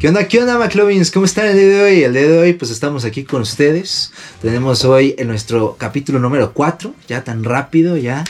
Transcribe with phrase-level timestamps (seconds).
[0.00, 1.10] ¿Qué onda, qué onda, McLovins?
[1.10, 2.02] ¿Cómo están el día de hoy?
[2.04, 4.10] El día de hoy, pues estamos aquí con ustedes.
[4.40, 8.24] Tenemos hoy en nuestro capítulo número 4, ya tan rápido, ya.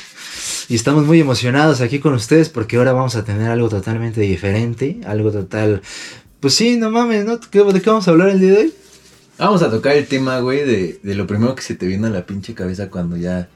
[0.68, 5.00] Y estamos muy emocionados aquí con ustedes porque ahora vamos a tener algo totalmente diferente,
[5.06, 5.80] algo total...
[6.40, 7.36] Pues sí, no mames, ¿no?
[7.36, 8.74] ¿De qué vamos a hablar el día de hoy?
[9.38, 12.10] Vamos a tocar el tema, güey, de, de lo primero que se te viene a
[12.10, 13.48] la pinche cabeza cuando ya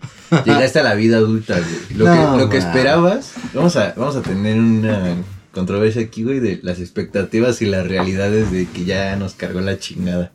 [0.45, 1.99] llegaste a la vida adulta, güey.
[1.99, 2.05] Lo,
[2.37, 5.16] que, lo que esperabas, vamos a, vamos a tener una
[5.55, 9.79] controversia aquí, güey, de las expectativas y las realidades de que ya nos cargó la
[9.79, 10.33] chingada.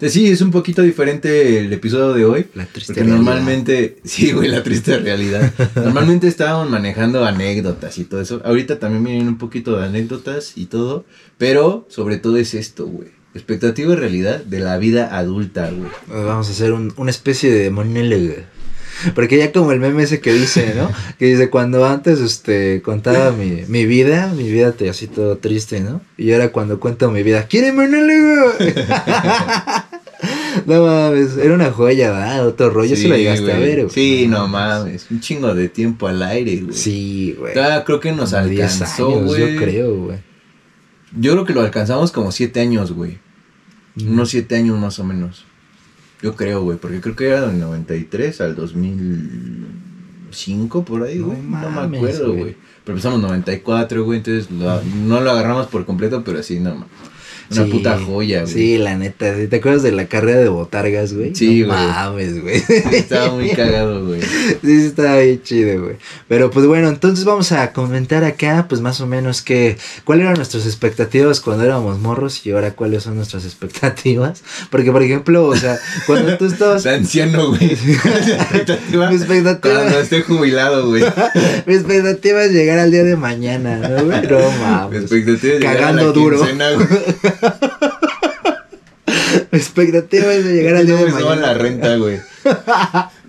[0.00, 2.46] Entonces sí, es un poquito diferente el episodio de hoy.
[2.54, 5.52] La triste porque normalmente, sí, güey, la triste realidad.
[5.74, 8.40] normalmente estábamos manejando anécdotas y todo eso.
[8.46, 11.04] Ahorita también vienen un poquito de anécdotas y todo.
[11.36, 13.08] Pero sobre todo es esto, güey.
[13.34, 15.90] Expectativa y realidad de la vida adulta, güey.
[16.08, 18.36] Vamos a hacer un, una especie de monólogo.
[19.14, 20.90] Porque ya como el meme ese que dice, ¿no?
[21.18, 25.80] Que dice, cuando antes este, contaba mi, mi vida, mi vida te así todo triste,
[25.80, 26.00] ¿no?
[26.16, 28.52] Y ahora cuando cuento mi vida, ¿quieren monólogo?
[30.66, 32.46] no mames, era una joya, ¿verdad?
[32.46, 33.90] Otro rollo Sí, se lo llegaste a ver, güey.
[33.90, 35.06] Sí, no mames.
[35.10, 36.74] Un chingo de tiempo al aire, güey.
[36.74, 37.54] Sí, güey.
[37.54, 39.54] Creo que nos Como 10 alcanzó, güey.
[39.54, 40.18] Yo creo, güey.
[41.18, 43.18] Yo creo que lo alcanzamos como siete años, güey.
[43.96, 44.12] Mm.
[44.12, 45.44] Unos siete años más o menos.
[46.22, 51.38] Yo creo, güey, porque creo que era del 93 al 2005, por ahí, güey.
[51.38, 52.56] No, me mames, acuerdo, güey.
[52.84, 56.86] Pero empezamos 94, güey, entonces lo- no lo agarramos por completo, pero sí, no, ma-
[57.50, 58.52] Una Sí, puta joya, güey.
[58.54, 59.34] Sí, la neta.
[59.48, 61.34] ¿Te acuerdas de la carrera de botargas, güey?
[61.34, 61.78] Sí, no güey.
[61.86, 62.62] mames, güey.
[62.92, 64.20] Estaba muy cagado, güey.
[64.62, 65.96] Sí, sí, estaba bien chido, güey.
[66.28, 70.36] Pero pues bueno, entonces vamos a comentar acá, pues más o menos que, cuáles eran
[70.36, 74.42] nuestras expectativas cuando éramos morros y ahora cuáles son nuestras expectativas.
[74.70, 76.78] Porque, por ejemplo, o sea, cuando tú estabas...
[76.78, 77.72] Está anciano, güey.
[77.72, 79.10] expectativa.
[79.10, 81.02] Mi expectativa- Cuando esté jubilado, güey.
[81.66, 84.22] Mi expectativa es llegar al día de mañana, ¿no, güey?
[84.22, 85.00] No Mi mames.
[85.02, 86.36] expectativa es llegar a Cagando la duro.
[86.38, 86.86] quincena, güey.
[89.52, 91.36] Mi expectativa es de llegar al día de mañana.
[91.36, 92.18] la renta, güey.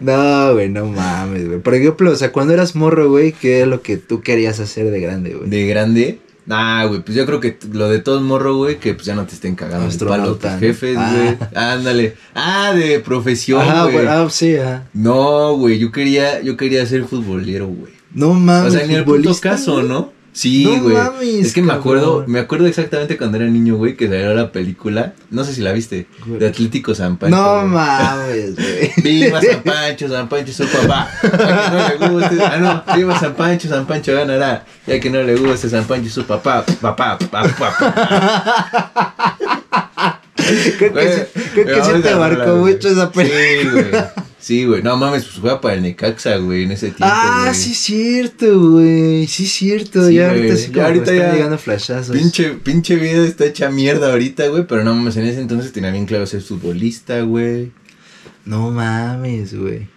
[0.00, 1.58] No, güey, no mames, güey.
[1.58, 4.92] Por ejemplo, o sea, cuando eras morro, güey, ¿qué es lo que tú querías hacer
[4.92, 5.50] de grande, güey?
[5.50, 6.20] De grande.
[6.46, 9.26] Nah, güey, pues yo creo que lo de todo morro, güey, que pues ya no
[9.26, 11.12] te estén cagando el palo jefes, Ah.
[11.12, 11.36] güey.
[11.54, 12.14] Ándale.
[12.34, 14.06] Ah, de profesión, güey.
[14.06, 14.84] ah, sí, ajá.
[14.94, 17.92] No, güey, yo quería, yo quería ser futbolero, güey.
[18.14, 18.72] No O mames.
[18.72, 19.82] sea, ni el futbolista, caso.
[19.82, 20.12] ¿no?
[20.32, 20.94] Sí, No güey.
[20.96, 24.52] mames, es que me acuerdo, me acuerdo exactamente cuando era niño, güey, que salió la
[24.52, 26.38] película, no sé si la viste, Güey.
[26.38, 27.34] de Atlético San Pancho.
[27.36, 27.66] No güey.
[27.68, 28.92] mames, güey.
[29.02, 31.10] Viva San Pancho, San Pancho su papá.
[31.22, 32.42] A que no le guste.
[32.44, 32.56] Ah,
[32.86, 32.94] no.
[32.96, 34.64] Viva San Pancho, San Pancho ganará.
[34.86, 36.64] Y a que no le guste, San Pancho su papá.
[36.80, 39.38] Papá, papá, papá.
[40.78, 43.40] Creo que, sí, creo que sí te marcó mucho esa película.
[43.40, 43.90] Sí, güey.
[44.40, 44.82] Sí, güey.
[44.82, 47.04] No mames, pues juega para el Necaxa, güey, en ese tiempo.
[47.06, 49.26] Ah, sí es cierto, güey.
[49.26, 50.06] Sí es cierto.
[50.06, 52.16] Sí, ya ahorita sí Ya como ahorita están ya- llegando flashazos.
[52.16, 54.64] Pinche, pinche vida está hecha mierda ahorita, güey.
[54.66, 57.72] Pero no mames, en ese entonces tenía bien claro ser futbolista, güey.
[58.44, 59.88] No mames, güey.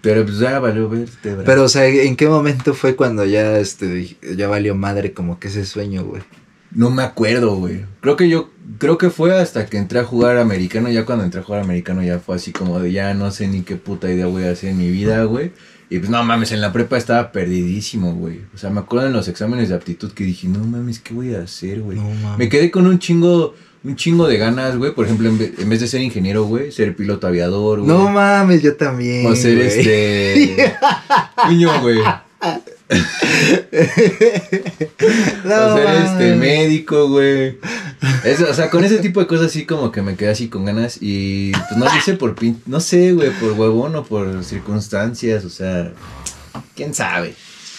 [0.00, 1.44] Pero pues ya valió verte, bro.
[1.44, 5.48] Pero, o sea, ¿en qué momento fue cuando ya, este, ya valió madre como que
[5.48, 6.22] ese sueño, güey?
[6.70, 7.84] No me acuerdo, güey.
[8.02, 10.90] Creo que yo, creo que fue hasta que entré a jugar americano.
[10.90, 13.62] Ya cuando entré a jugar americano ya fue así como de ya no sé ni
[13.62, 15.52] qué puta idea voy a hacer en mi vida, güey.
[15.90, 18.42] Y pues no mames, en la prepa estaba perdidísimo, güey.
[18.54, 21.34] O sea, me acuerdo en los exámenes de aptitud que dije, no mames, ¿qué voy
[21.34, 21.96] a hacer, güey?
[21.96, 22.38] No mames.
[22.38, 24.94] Me quedé con un chingo, un chingo de ganas, güey.
[24.94, 27.88] Por ejemplo, en vez, en vez de ser ingeniero, güey, ser piloto aviador, güey.
[27.88, 29.24] No mames, yo también.
[29.24, 29.66] O ser güey.
[29.66, 30.74] este.
[31.48, 32.00] Niño, güey.
[35.44, 37.58] No o ser este médico, güey.
[38.24, 40.64] Eso, o sea, con ese tipo de cosas así como que me quedé así con
[40.64, 44.42] ganas y pues no lo hice por pin, no sé, güey, por huevón o por
[44.44, 45.92] circunstancias, o sea,
[46.74, 47.34] quién sabe.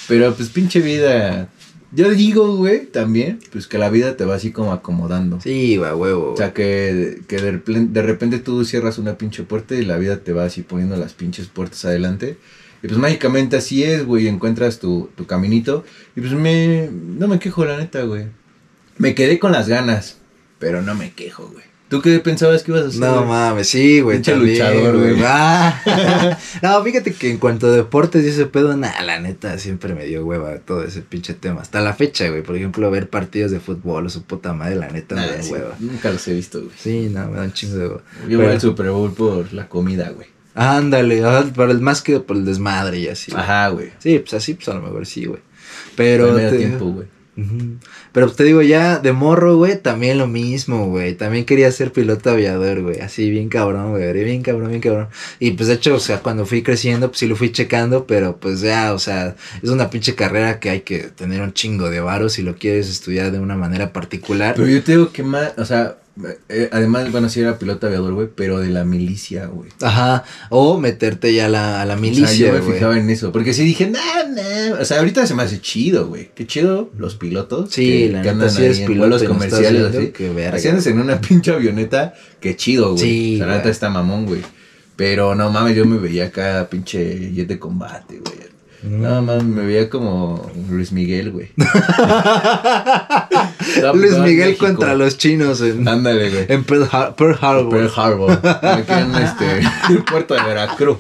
[0.07, 1.49] Pero pues pinche vida.
[1.91, 5.41] Yo digo, güey, también, pues que la vida te va así como acomodando.
[5.41, 6.33] Sí, güey, huevo.
[6.33, 10.33] O sea, que, que de repente tú cierras una pinche puerta y la vida te
[10.33, 12.37] va así poniendo las pinches puertas adelante.
[12.81, 15.83] Y pues mágicamente así es, güey, encuentras tu, tu caminito.
[16.15, 16.89] Y pues me...
[16.91, 18.27] No me quejo, la neta, güey.
[18.97, 20.17] Me quedé con las ganas,
[20.59, 21.69] pero no me quejo, güey.
[21.89, 22.99] ¿Tú qué pensabas que ibas a hacer?
[22.99, 24.17] No mames, sí, güey.
[24.17, 25.15] Pinche luchador, güey.
[25.25, 25.81] Ah.
[26.61, 30.05] no, fíjate que en cuanto a deportes y ese pedo, nah, la neta siempre me
[30.05, 31.61] dio hueva todo ese pinche tema.
[31.61, 32.43] Hasta la fecha, güey.
[32.43, 35.51] Por ejemplo, ver partidos de fútbol o su puta madre, la neta me da sí,
[35.51, 35.75] hueva.
[35.79, 36.71] Nunca los he visto, güey.
[36.77, 38.01] Sí, no, me da un chingo de hueva.
[38.27, 40.27] Yo voy al Super Bowl por la comida, güey.
[40.59, 41.21] Ándale,
[41.55, 43.31] para el más que por el desmadre y así.
[43.31, 43.43] güey.
[43.43, 43.91] Ajá, güey.
[43.99, 45.41] Sí, pues así, pues a lo mejor sí, güey.
[45.95, 46.35] Pero.
[46.35, 47.07] Te- tiempo, güey.
[48.11, 51.13] Pero te digo, ya de morro, güey, también lo mismo, güey.
[51.15, 52.99] También quería ser piloto aviador, güey.
[52.99, 54.11] Así, bien cabrón, güey.
[54.25, 55.07] Bien cabrón, bien cabrón.
[55.39, 58.37] Y pues de hecho, o sea, cuando fui creciendo, pues sí lo fui checando, pero
[58.41, 62.01] pues ya, o sea, es una pinche carrera que hay que tener un chingo de
[62.01, 64.55] varos si lo quieres estudiar de una manera particular.
[64.57, 65.97] Pero yo te digo que más, o sea,
[66.49, 69.69] eh, además, bueno, sí era piloto aviador, güey, pero de la milicia, güey.
[69.81, 73.09] Ajá, o meterte ya a la, a la milicia, o sea, yo me fijaba en
[73.09, 76.31] eso, porque si dije, nah, nah, o sea, ahorita se me hace chido, güey.
[76.35, 77.71] Qué chido los pilotos.
[77.71, 80.07] Sí, que, la que neta, sí eres en vuelos no comerciales, así.
[80.09, 80.57] qué verga.
[80.57, 83.03] Haciéndose en una pinche avioneta, qué chido, güey.
[83.03, 84.41] Sí, o sea, la neta está mamón, güey.
[84.95, 88.49] Pero no mames, yo me veía acá pinche jet de combate, güey.
[88.83, 91.49] No mames, me veía como Luis Miguel, güey.
[93.93, 94.65] Luis Miguel México.
[94.67, 96.45] contra los chinos en, Ándale, güey.
[96.47, 97.69] en Pearl, Har- Pearl Harbor.
[97.69, 98.31] Pearl Harbor.
[98.43, 99.59] Aquí en este,
[99.89, 100.97] el puerto de Veracruz.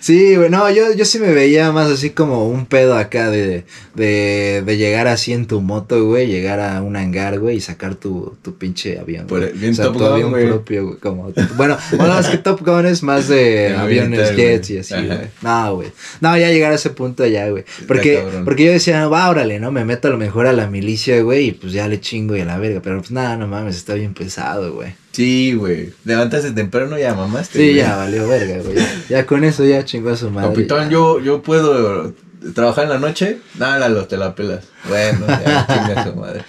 [0.00, 3.64] Sí, güey, no, yo, yo sí me veía más así como un pedo acá de,
[3.94, 7.94] de, de llegar así en tu moto, güey, llegar a un hangar, güey, y sacar
[7.94, 9.26] tu, tu pinche avión.
[9.26, 10.46] Por- bien o sea, Top tu Gun, avión güey.
[10.46, 14.76] propio, güey, como, bueno, bueno, es que Top Gun es más de aviones, jets güey.
[14.76, 15.04] y así, Ajá.
[15.06, 15.28] güey.
[15.42, 15.88] No, güey.
[16.20, 17.64] No, ya llegar a ese punto ya, güey.
[17.88, 19.72] Porque, porque yo decía, va, órale, ¿no?
[19.72, 22.40] Me meto a lo mejor a la milicia, güey, y pues ya le chingo y
[22.40, 22.80] a la verga.
[22.82, 24.94] Pero pues nada, no mames, está bien pesado, güey.
[25.16, 25.94] Sí, güey.
[26.04, 27.58] Levantaste temprano, ya mamaste.
[27.58, 28.76] Sí, ya valió verga, güey.
[29.08, 30.50] Ya, con eso ya chingó a su madre.
[30.50, 32.12] Capitán, yo, yo puedo
[32.54, 33.38] trabajar en la noche.
[33.58, 34.66] Nada, te la pelas.
[34.86, 36.40] Bueno, ya, chinga su madre.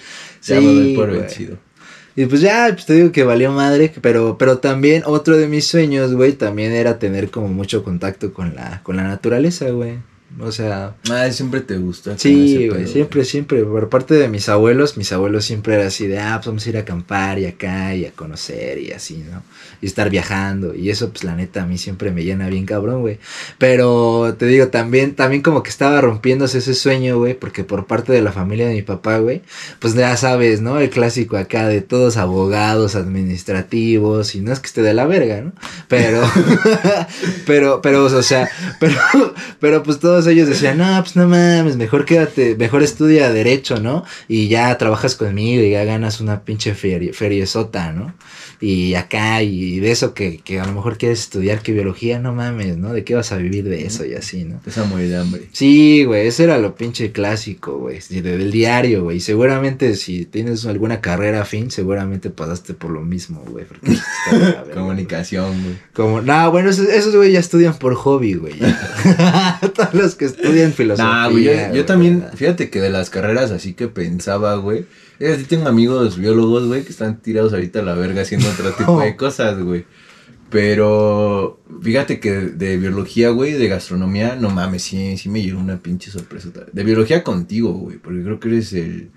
[0.42, 1.56] Ya Sí, me doy por vencido.
[2.14, 5.66] Y pues ya, pues te digo que valió madre, pero, pero también otro de mis
[5.66, 9.94] sueños, güey, también era tener como mucho contacto con la, con la naturaleza, güey.
[10.40, 12.16] O sea, Ah, siempre te gusta.
[12.18, 16.18] sí, güey, siempre, siempre, por parte de mis abuelos, mis abuelos siempre era así de,
[16.20, 19.42] ah, pues vamos a ir a acampar y acá y a conocer y así, ¿no?
[19.80, 23.00] Y estar viajando y eso, pues la neta, a mí siempre me llena bien cabrón,
[23.00, 23.18] güey.
[23.58, 28.12] Pero te digo, también, también como que estaba rompiéndose ese sueño, güey, porque por parte
[28.12, 29.42] de la familia de mi papá, güey,
[29.78, 30.78] pues ya sabes, ¿no?
[30.78, 35.40] El clásico acá de todos abogados, administrativos, y no es que esté de la verga,
[35.40, 35.52] ¿no?
[35.88, 36.20] Pero,
[37.46, 38.48] pero, pero, o sea,
[38.80, 38.96] pero,
[39.60, 44.04] pero pues todos ellos decían, no, pues no mames, mejor quédate, mejor estudia derecho, ¿no?
[44.26, 48.12] Y ya trabajas conmigo y ya ganas una pinche ferie, feriezota, ¿no?
[48.60, 52.34] Y acá, y de eso que, que a lo mejor quieres estudiar que biología, no
[52.34, 52.92] mames, ¿no?
[52.92, 54.60] ¿De qué vas a vivir de eso y así, ¿no?
[54.66, 55.42] Esa morir de hambre.
[55.52, 59.18] Sí, güey, ese era lo pinche clásico, güey, del diario, güey.
[59.18, 63.64] Y seguramente si tienes alguna carrera afín, seguramente pasaste por lo mismo, güey.
[63.64, 63.96] porque.
[64.74, 65.76] Comunicación, güey.
[65.92, 68.54] Como, no, bueno, esos, esos güey ya estudian por hobby, güey.
[69.74, 71.12] Todos los que estudian filosofía.
[71.12, 72.34] Nah, güey, yo, yo güey, también, ¿verdad?
[72.34, 74.84] fíjate que de las carreras así que pensaba, güey.
[75.20, 78.72] Yo sí tengo amigos biólogos, güey, que están tirados ahorita a la verga haciendo otro
[78.72, 79.84] tipo de cosas, güey.
[80.50, 85.60] Pero fíjate que de, de biología, güey, de gastronomía, no mames, sí, sí me llegó
[85.60, 86.48] una pinche sorpresa.
[86.72, 89.10] De biología contigo, güey, porque creo que eres el...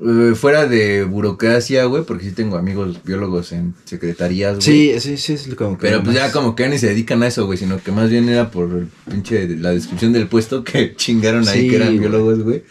[0.00, 4.62] eh, fuera de burocracia, güey, porque sí tengo amigos biólogos en secretarías, güey.
[4.62, 5.86] Sí, sí, sí, es como que.
[5.86, 8.10] Pero pues ya como que ya ni se dedican a eso, güey, sino que más
[8.10, 11.88] bien era por el pinche la descripción del puesto que chingaron ahí Sí, que eran
[11.88, 12.00] güey.
[12.00, 12.64] biólogos, güey.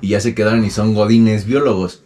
[0.00, 2.02] Y ya se quedaron y son godines biólogos.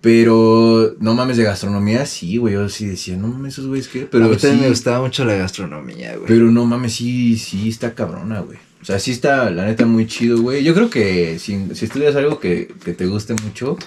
[0.00, 4.02] Pero no mames de gastronomía, sí, güey, yo sí decía, no mames esos güeyes qué,
[4.02, 6.26] a pero mí también sí, me gustaba mucho la gastronomía, güey.
[6.26, 8.58] pero no mames, sí, sí está cabrona, güey.
[8.82, 10.62] O sea, sí está, la neta, muy chido, güey.
[10.62, 13.78] Yo creo que si, si estudias algo que, que te guste mucho,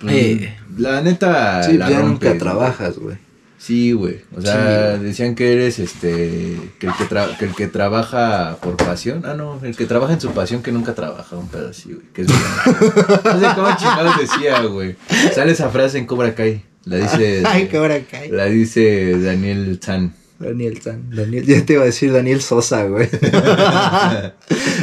[0.00, 0.56] pues, Eh.
[0.76, 3.16] la neta, sí, la ya rompes, nunca trabajas, güey.
[3.58, 4.20] Sí, güey.
[4.36, 6.58] O sea, Sí, decían que eres este.
[6.78, 9.22] Que el que, tra- que el que trabaja por pasión.
[9.26, 9.58] Ah, no.
[9.62, 11.36] El que trabaja en su pasión que nunca trabaja.
[11.36, 12.06] Un pedo así, güey.
[12.14, 12.28] Que es.
[13.24, 14.96] No sé cómo chingados decía, güey.
[15.34, 16.64] Sale esa frase en Cobra Kai.
[16.84, 17.42] La dice.
[17.46, 18.30] Ay, hora cae.
[18.30, 20.14] La dice Daniel Chan.
[20.38, 21.10] Daniel San.
[21.10, 23.08] Daniel, ya te iba a decir Daniel Sosa, güey.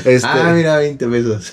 [0.06, 1.52] Este, Ah, mira, 20 pesos.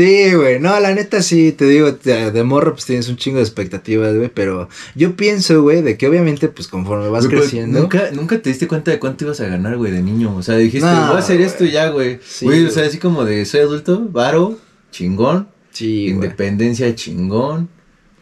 [0.00, 0.58] Sí, güey.
[0.58, 4.30] No, la neta sí, te digo, de morro pues tienes un chingo de expectativas, güey.
[4.32, 7.80] Pero yo pienso, güey, de que obviamente pues conforme vas creciendo.
[7.80, 10.34] Nunca, nunca te diste cuenta de cuánto ibas a ganar, güey, de niño.
[10.34, 12.18] O sea, dijiste, No, voy a hacer esto ya, güey.
[12.26, 14.58] Sí, güey, o sea, así como de soy adulto, varo,
[14.90, 15.48] chingón.
[15.70, 16.06] Sí.
[16.06, 17.68] Independencia chingón.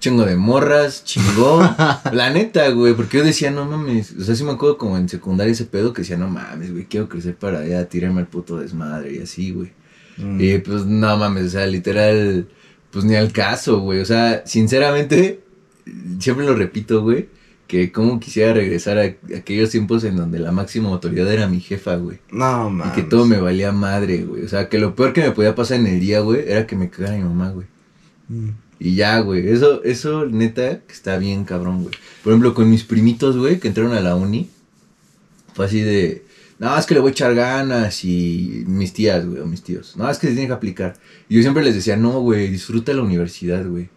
[0.00, 1.76] Chingo de morras, chingón.
[2.12, 4.14] la neta, güey, porque yo decía, no mames.
[4.18, 6.86] O sea, sí me acuerdo como en secundaria ese pedo que decía, no mames, güey,
[6.86, 9.77] quiero crecer para ya tirarme al puto desmadre y así, güey.
[10.18, 10.40] Mm.
[10.40, 12.48] Y pues no mames, o sea, literal,
[12.90, 14.00] pues ni al caso, güey.
[14.00, 15.40] O sea, sinceramente,
[16.18, 17.28] siempre lo repito, güey,
[17.66, 21.96] que como quisiera regresar a, aquellos tiempos en donde la máxima autoridad era mi jefa,
[21.96, 22.18] güey.
[22.30, 22.94] No, Y mames.
[22.94, 24.44] que todo me valía madre, güey.
[24.44, 26.76] O sea, que lo peor que me podía pasar en el día, güey, era que
[26.76, 27.66] me cagara mi mamá, güey.
[28.28, 28.50] Mm.
[28.80, 29.48] Y ya, güey.
[29.48, 31.94] Eso, eso, neta, que está bien cabrón, güey.
[32.22, 34.50] Por ejemplo, con mis primitos, güey, que entraron a la uni.
[35.54, 36.24] Fue así de.
[36.58, 39.96] No, es que le voy a echar ganas y mis tías, güey, o mis tíos,
[39.96, 40.96] no, es que se tiene que aplicar.
[41.28, 43.88] Y yo siempre les decía, no, güey, disfruta la universidad, güey.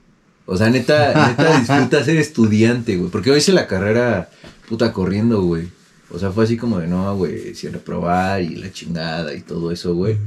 [0.46, 3.10] O sea, neta, neta, disfruta ser estudiante, güey.
[3.10, 4.30] Porque hoy hice la carrera
[4.70, 5.70] puta corriendo, güey.
[6.12, 9.72] O sea, fue así como de, no, güey, si reprobar y la chingada y todo
[9.72, 10.18] eso, güey.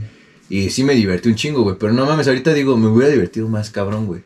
[0.48, 1.76] Y sí me divertí un chingo, güey.
[1.78, 4.22] Pero no mames, ahorita digo, me hubiera divertido más cabrón, güey.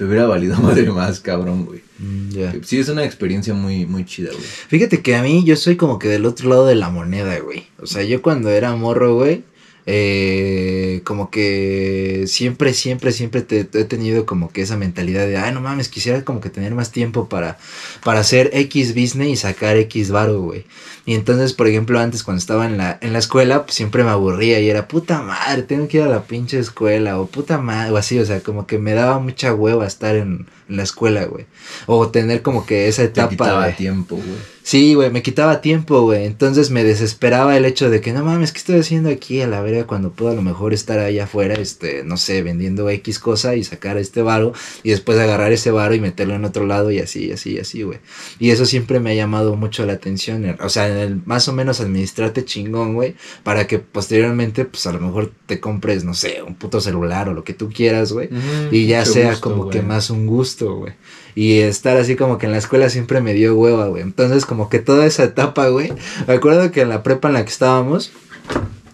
[0.00, 1.82] Se hubiera valido madre más cabrón, güey.
[1.98, 4.42] Mm, sí, es una experiencia muy, muy chida, güey.
[4.42, 7.66] Fíjate que a mí yo soy como que del otro lado de la moneda, güey.
[7.78, 9.44] O sea, yo cuando era morro, güey,
[9.84, 15.52] eh, como que siempre, siempre, siempre te, he tenido como que esa mentalidad de, ay,
[15.52, 17.58] no mames, quisiera como que tener más tiempo para,
[18.02, 20.64] para hacer X business y sacar X varo, güey.
[21.10, 24.10] Y entonces, por ejemplo, antes cuando estaba en la, en la escuela, pues siempre me
[24.10, 27.90] aburría y era, puta madre, tengo que ir a la pinche escuela, o puta madre,
[27.90, 31.24] o así, o sea, como que me daba mucha hueva estar en, en la escuela,
[31.24, 31.46] güey.
[31.86, 33.28] O tener como que esa etapa.
[33.28, 34.60] Te quitaba tiempo, güey.
[34.62, 36.26] Sí, güey, me quitaba tiempo, güey.
[36.26, 39.62] Entonces me desesperaba el hecho de que, no mames, ¿qué estoy haciendo aquí a la
[39.62, 43.56] verga cuando puedo a lo mejor estar allá afuera, este, no sé, vendiendo X cosa
[43.56, 46.98] y sacar este varo y después agarrar ese varo y meterlo en otro lado y
[46.98, 47.98] así, así, así, güey.
[48.38, 50.56] Y eso siempre me ha llamado mucho la atención.
[50.60, 54.92] O sea, en el más o menos administrarte chingón, güey, para que posteriormente, pues a
[54.92, 58.28] lo mejor te compres, no sé, un puto celular o lo que tú quieras, güey.
[58.70, 60.92] y ya sea como que más un gusto, güey.
[61.34, 64.02] Y estar así como que en la escuela siempre me dio hueva, güey.
[64.02, 65.92] Entonces, como que toda esa etapa, güey.
[66.26, 68.12] Me acuerdo que en la prepa en la que estábamos,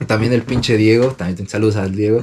[0.07, 2.23] también el pinche Diego, también saludos al Diego.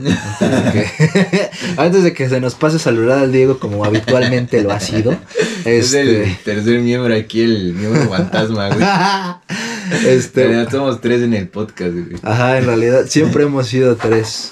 [1.77, 5.17] Antes de, que, se nos pase saludar al Diego como habitualmente lo ha sido.
[5.65, 8.85] Es el este tercer miembro aquí, el miembro fantasma, güey.
[10.07, 12.19] Este, en realidad somos tres en el podcast, güey.
[12.23, 14.51] Ajá, en realidad siempre hemos sido tres.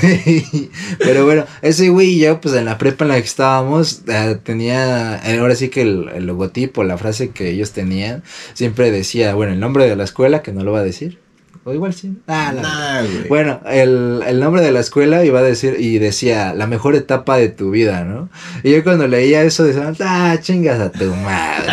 [0.98, 4.38] Pero bueno, ese güey y yo, pues en la prepa en la que estábamos, eh,
[4.42, 8.22] tenía, eh, ahora sí que el, el logotipo, la frase que ellos tenían,
[8.54, 11.23] siempre decía, bueno, el nombre de la escuela, que no lo va a decir
[11.66, 12.14] o igual sí.
[12.28, 16.94] Ah, bueno, el, el, nombre de la escuela iba a decir, y decía, la mejor
[16.94, 18.28] etapa de tu vida, ¿no?
[18.62, 21.72] Y yo cuando leía eso decía, ah, chingas a tu madre.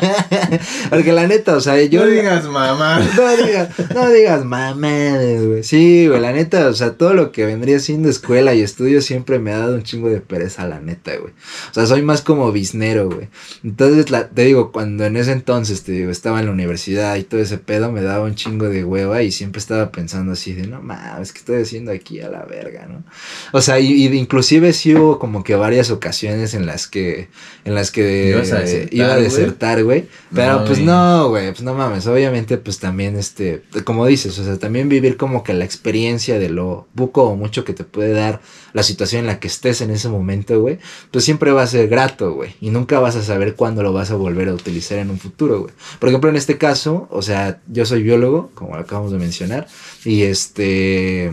[0.90, 2.04] Porque la neta, o sea, yo.
[2.04, 3.00] No digas mamá.
[3.16, 5.64] No digas, no digas mamá, güey.
[5.64, 9.40] Sí, güey, la neta, o sea, todo lo que vendría siendo escuela y estudio siempre
[9.40, 11.32] me ha dado un chingo de pereza, la neta, güey.
[11.70, 13.28] O sea, soy más como biznero, güey.
[13.64, 17.24] Entonces, la, te digo, cuando en ese entonces, te digo, estaba en la universidad y
[17.24, 20.66] todo ese pedo, me daba un chingo de hueva y siempre estaba pensando así de,
[20.66, 23.04] no mames, ¿qué estoy haciendo aquí a la verga, no?
[23.52, 27.28] O sea, y, inclusive sí hubo como que varias ocasiones en las que,
[27.64, 30.06] en las que iba a desertar, güey.
[30.34, 34.58] Pero pues no, güey, pues no mames, obviamente pues también este, como dices, o sea,
[34.58, 38.40] también vivir como que la experiencia de lo buco o mucho que te puede dar
[38.72, 40.78] la situación en la que estés en ese momento, güey,
[41.10, 44.10] pues siempre va a ser grato, güey, y nunca vas a saber cuándo lo vas
[44.10, 45.74] a volver a utilizar en un futuro, güey.
[45.98, 49.66] Por ejemplo, en este caso, o sea, yo soy biólogo, como acabamos de mencionar.
[50.04, 51.30] Y este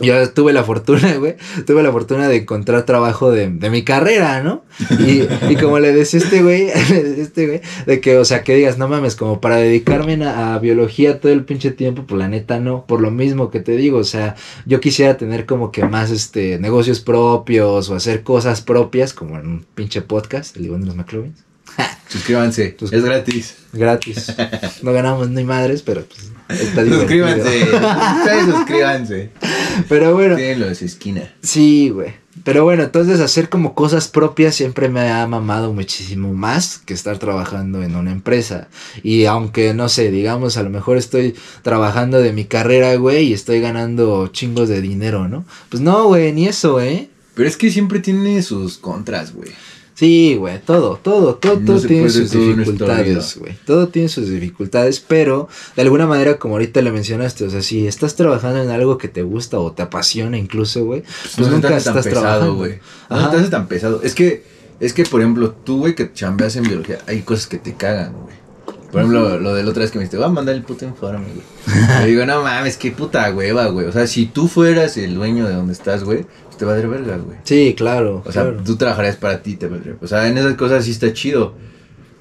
[0.00, 4.64] yo tuve la fortuna, güey, tuve la fortuna de encontrar trabajo de, mi carrera, ¿no?
[4.98, 6.68] Y, y, como le decía este güey,
[7.18, 11.20] este güey, de que, o sea, que digas, no mames, como para dedicarme a, biología
[11.20, 14.04] todo el pinche tiempo, pues la neta no, por lo mismo que te digo, o
[14.04, 19.38] sea, yo quisiera tener como que más, este, negocios propios o hacer cosas propias, como
[19.38, 21.44] en un pinche podcast, el Iván de los McLovins.
[22.08, 23.56] Suscríbanse, es gratis.
[23.72, 24.34] Gratis.
[24.82, 27.66] No ganamos ni madres, pero pues Suscríbanse.
[28.46, 29.30] suscríbanse.
[29.88, 30.36] Pero bueno.
[30.36, 31.32] Tienen los esquina.
[31.42, 32.14] Sí, güey.
[32.44, 37.18] Pero bueno, entonces hacer como cosas propias siempre me ha mamado muchísimo más que estar
[37.18, 38.68] trabajando en una empresa.
[39.02, 43.32] Y aunque, no sé, digamos, a lo mejor estoy trabajando de mi carrera, güey, y
[43.34, 45.44] estoy ganando chingos de dinero, ¿no?
[45.68, 47.10] Pues no, güey, ni eso, ¿eh?
[47.34, 49.50] Pero es que siempre tiene sus contras, güey.
[50.00, 53.54] Sí, güey, todo, todo, todo, todo tiene sus dificultades, güey.
[53.66, 57.86] Todo tiene sus dificultades, pero de alguna manera, como ahorita le mencionaste, o sea, si
[57.86, 61.76] estás trabajando en algo que te gusta o te apasiona incluso, güey, pues, pues nunca
[61.76, 62.78] estás tan pesado, güey.
[63.10, 64.00] No te hace tan pesado.
[64.02, 64.42] Es que,
[64.80, 68.14] es que, por ejemplo, tú, güey, que chambeas en biología, hay cosas que te cagan,
[68.14, 68.40] güey.
[68.90, 70.86] Por ejemplo, lo de la otra vez que me dijiste, va a mandar el puto
[70.86, 71.78] informe, güey.
[72.00, 73.86] Le digo, no mames, qué puta hueva, güey.
[73.86, 76.24] O sea, si tú fueras el dueño de donde estás, güey,
[76.60, 77.38] te va a dar verga, güey.
[77.44, 78.22] Sí, claro.
[78.26, 79.96] O sea, tú trabajarías para ti, te valdría.
[80.02, 81.54] O sea, en esas cosas sí está chido.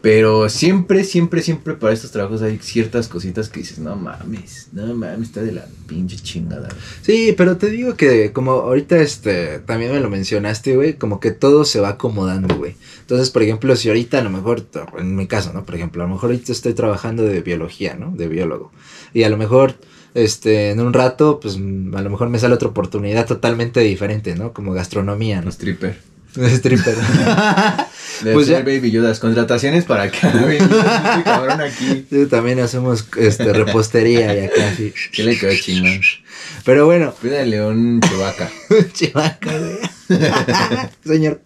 [0.01, 4.96] Pero siempre, siempre, siempre para estos trabajos hay ciertas cositas que dices, no mames, no
[4.96, 6.69] mames, está de la pinche chingada.
[7.01, 11.31] Sí, pero te digo que como ahorita este, también me lo mencionaste, güey, como que
[11.31, 12.77] todo se va acomodando, güey.
[13.01, 14.65] Entonces, por ejemplo, si ahorita a lo mejor,
[14.98, 15.65] en mi caso, ¿no?
[15.65, 18.15] Por ejemplo, a lo mejor ahorita estoy trabajando de biología, ¿no?
[18.15, 18.72] De biólogo.
[19.13, 19.75] Y a lo mejor
[20.13, 24.53] este, en un rato, pues a lo mejor me sale otra oportunidad totalmente diferente, ¿no?
[24.53, 25.49] Como gastronomía, ¿no?
[25.49, 25.97] Stripper.
[26.35, 26.95] Stripper.
[28.23, 32.05] De Pues ya- Baby Yodas, contrataciones para que este cabrón aquí.
[32.09, 34.93] Sí, También hacemos este, repostería y acá así.
[35.11, 36.01] ¿Qué le quedó chingón?
[36.65, 37.99] Pero bueno, Pídale un
[38.93, 40.19] chivaca, güey.
[41.05, 41.41] señor,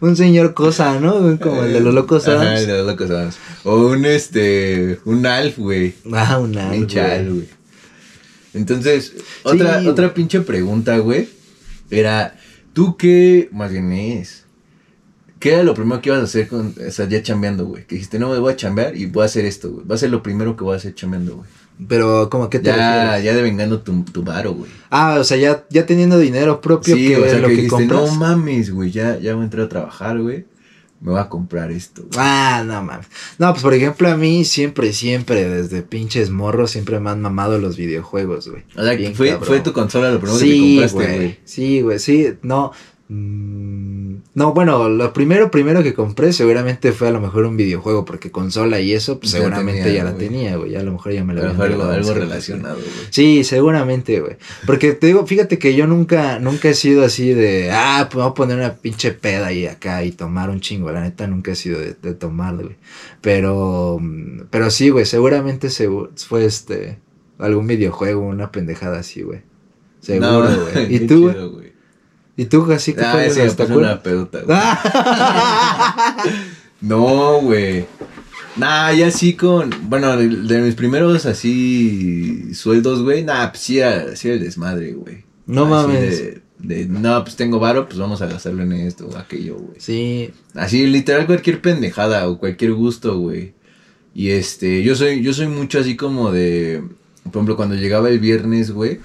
[0.00, 1.38] un señor cosa, ¿no?
[1.40, 2.66] Como el de los locos Ajá, el Adams.
[2.66, 3.36] de los locos Adams.
[3.64, 5.94] O un este, un Alf, güey.
[6.12, 7.48] Ah, un Un árbol, chal, güey.
[8.54, 11.28] Entonces, otra, otra pinche pregunta, güey.
[11.90, 12.36] Era,
[12.72, 14.44] ¿tú qué, más bien es?
[15.38, 17.86] ¿Qué era lo primero que ibas a hacer con, o sea, ya chambeando, güey?
[17.86, 19.86] Que dijiste, no, me voy a chambear y voy a hacer esto, güey.
[19.86, 21.48] Va a ser lo primero que voy a hacer chambeando, güey.
[21.88, 23.24] Pero, ¿cómo qué te Ya, refieres?
[23.24, 24.70] ya devengando tu, tu varo, güey.
[24.90, 27.62] Ah, o sea, ya, ya teniendo dinero propio Sí, que o sea, lo que, que,
[27.62, 28.00] dijiste, compras.
[28.02, 30.44] no mames, güey, ya, ya voy a entrar a trabajar, güey.
[31.00, 32.02] Me voy a comprar esto.
[32.02, 32.12] güey".
[32.18, 33.06] Ah, no mames.
[33.38, 37.58] No, pues por ejemplo, a mí siempre, siempre, desde pinches morros, siempre me han mamado
[37.58, 38.64] los videojuegos, güey.
[38.76, 39.46] O sea, Bien fue, cabrón.
[39.48, 41.16] fue tu consola lo primero que Sí, compraste, güey.
[41.16, 41.38] güey.
[41.44, 42.72] Sí, güey, sí, no.
[43.10, 48.04] Mm, No, bueno, lo primero, primero que compré seguramente fue a lo mejor un videojuego,
[48.04, 50.76] porque consola y eso, pues Ya seguramente tenía, ya la tenía, güey.
[50.76, 52.88] A lo mejor ya me lo mejor algo, algo relacionado, güey.
[53.10, 54.36] Sí, seguramente, güey.
[54.66, 58.30] Porque te digo, fíjate que yo nunca, nunca he sido así de, ah, pues voy
[58.30, 60.92] a poner una pinche peda y acá y tomar un chingo.
[60.92, 62.76] La neta nunca he sido de, de tomar, güey.
[63.20, 66.98] Pero, mm, pero sí, güey, seguramente segu- fue este,
[67.38, 69.40] algún videojuego, una pendejada así, güey.
[70.00, 70.94] Seguro, No, güey.
[70.94, 71.69] ¿Y tú, güey?
[72.40, 74.56] ¿Y tú, así que Ah, me hasta una pedota, güey.
[76.80, 77.84] No, güey.
[78.56, 79.70] Nah, ya sí con.
[79.90, 83.24] Bueno, de, de mis primeros así sueldos, güey.
[83.24, 85.24] Nah, pues sí era, sí era el desmadre, güey.
[85.44, 86.18] No Así mames.
[86.18, 89.78] De, de, no, pues tengo varo, pues vamos a gastarlo en esto o aquello, güey.
[89.78, 93.52] Sí, Así, literal, cualquier pendejada o cualquier gusto, güey.
[94.14, 96.82] Y este, yo soy, yo soy mucho así como de.
[97.24, 99.00] Por ejemplo, cuando llegaba el viernes, güey.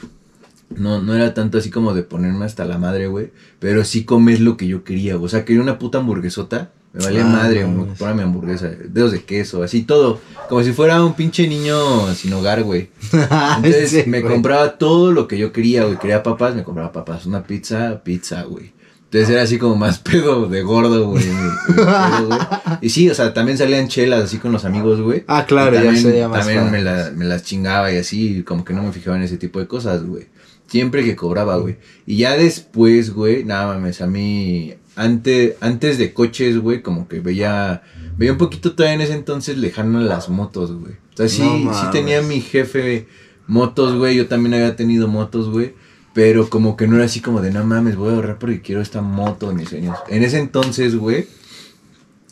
[0.77, 3.31] No, no era tanto así como de ponerme hasta la madre, güey.
[3.59, 5.25] Pero sí comer lo que yo quería, güey.
[5.25, 6.71] O sea, quería una puta hamburguesota.
[6.93, 7.87] Me valía Ah, madre, güey.
[7.87, 10.21] Comprarme hamburguesa, dedos de queso, así todo.
[10.47, 12.89] Como si fuera un pinche niño sin hogar, güey.
[13.11, 14.33] Entonces Sí, me güey.
[14.33, 15.97] compraba todo lo que yo quería, güey.
[15.99, 17.25] Quería papas, me compraba papas.
[17.25, 18.73] Una pizza, pizza, güey.
[19.05, 21.25] Entonces era así como más pedo de gordo, güey.
[21.25, 22.35] mi- mi.
[22.81, 25.23] Y sí, o sea, también salían chelas así con los amigos, güey.
[25.27, 28.83] Ah, claro, ya más También me, la- me las chingaba y así, como que no
[28.83, 30.27] me fijaba en ese tipo de cosas, güey.
[30.67, 31.77] Siempre que cobraba, güey.
[32.05, 37.19] Y ya después, güey, nada mames, a mí, antes, antes de coches, güey, como que
[37.19, 37.83] veía,
[38.17, 40.93] veía un poquito todavía en ese entonces lejano las motos, güey.
[40.93, 43.07] O sea, sí, No sí tenía mi jefe
[43.47, 45.73] motos, güey, yo también había tenido motos, güey.
[46.13, 48.81] Pero como que no era así como de, no mames, voy a ahorrar porque quiero
[48.81, 49.97] esta moto de mis sueños.
[50.07, 51.27] En ese entonces, güey,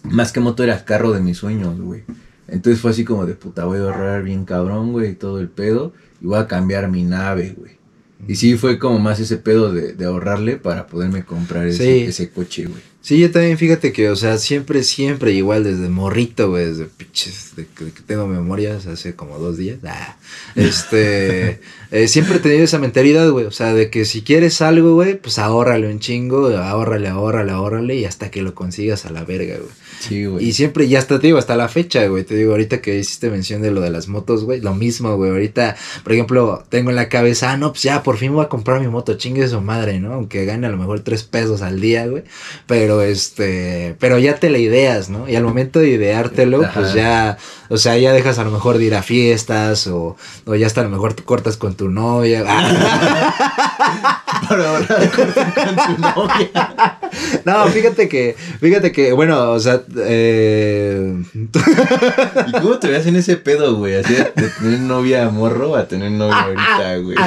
[0.03, 2.03] más que moto era carro de mis sueños, güey.
[2.47, 5.49] Entonces fue así como de puta, voy a ahorrar bien cabrón, güey, y todo el
[5.49, 5.93] pedo.
[6.21, 7.82] Y voy a cambiar mi nave, güey.
[8.27, 12.01] Y sí fue como más ese pedo de, de ahorrarle para poderme comprar ese, Sí.
[12.03, 12.81] ese coche, güey.
[13.03, 17.53] Sí, yo también fíjate que, o sea, siempre, siempre igual desde morrito, güey, desde pinches,
[17.53, 19.79] de que, de que tengo memorias hace como dos días.
[19.85, 20.15] ah,
[20.55, 21.59] este,
[21.91, 25.15] eh, siempre he tenido esa mentalidad, güey, o sea, de que si quieres algo, güey,
[25.15, 29.57] pues ahórrale un chingo, ahórrale, ahórrale, ahórrale y hasta que lo consigas a la verga,
[29.57, 29.83] güey.
[30.03, 30.45] Sí, güey.
[30.45, 32.25] Y siempre, ya hasta te digo, hasta la fecha, güey.
[32.25, 34.59] Te digo, ahorita que hiciste mención de lo de las motos, güey.
[34.59, 35.31] Lo mismo, güey.
[35.31, 38.49] Ahorita, por ejemplo, tengo en la cabeza, ah, no, pues ya, por fin voy a
[38.49, 40.13] comprar mi moto, chingue su madre, ¿no?
[40.13, 42.23] Aunque gane a lo mejor tres pesos al día, güey.
[42.67, 45.27] Pero este, pero ya te la ideas, ¿no?
[45.27, 47.37] Y al momento de ideártelo, pues ya,
[47.69, 50.81] o sea, ya dejas a lo mejor de ir a fiestas o, o ya hasta
[50.81, 52.43] a lo mejor te cortas con tu novia.
[54.49, 56.99] Para ahorrar con, con tu novia.
[57.45, 61.23] no, fíjate que, fíjate que, bueno, o sea, eh...
[62.47, 63.95] ¿Y cómo te ves en ese pedo, güey?
[63.95, 67.17] Así de, de tener novia morro a tener novia ahorita, güey.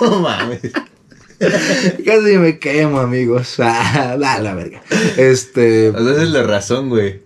[0.00, 0.72] No mames.
[2.04, 3.56] Casi me quemo, amigos.
[3.58, 4.82] Ah, la verga.
[5.16, 5.88] Este.
[5.90, 7.20] O sea, esa es la razón, güey.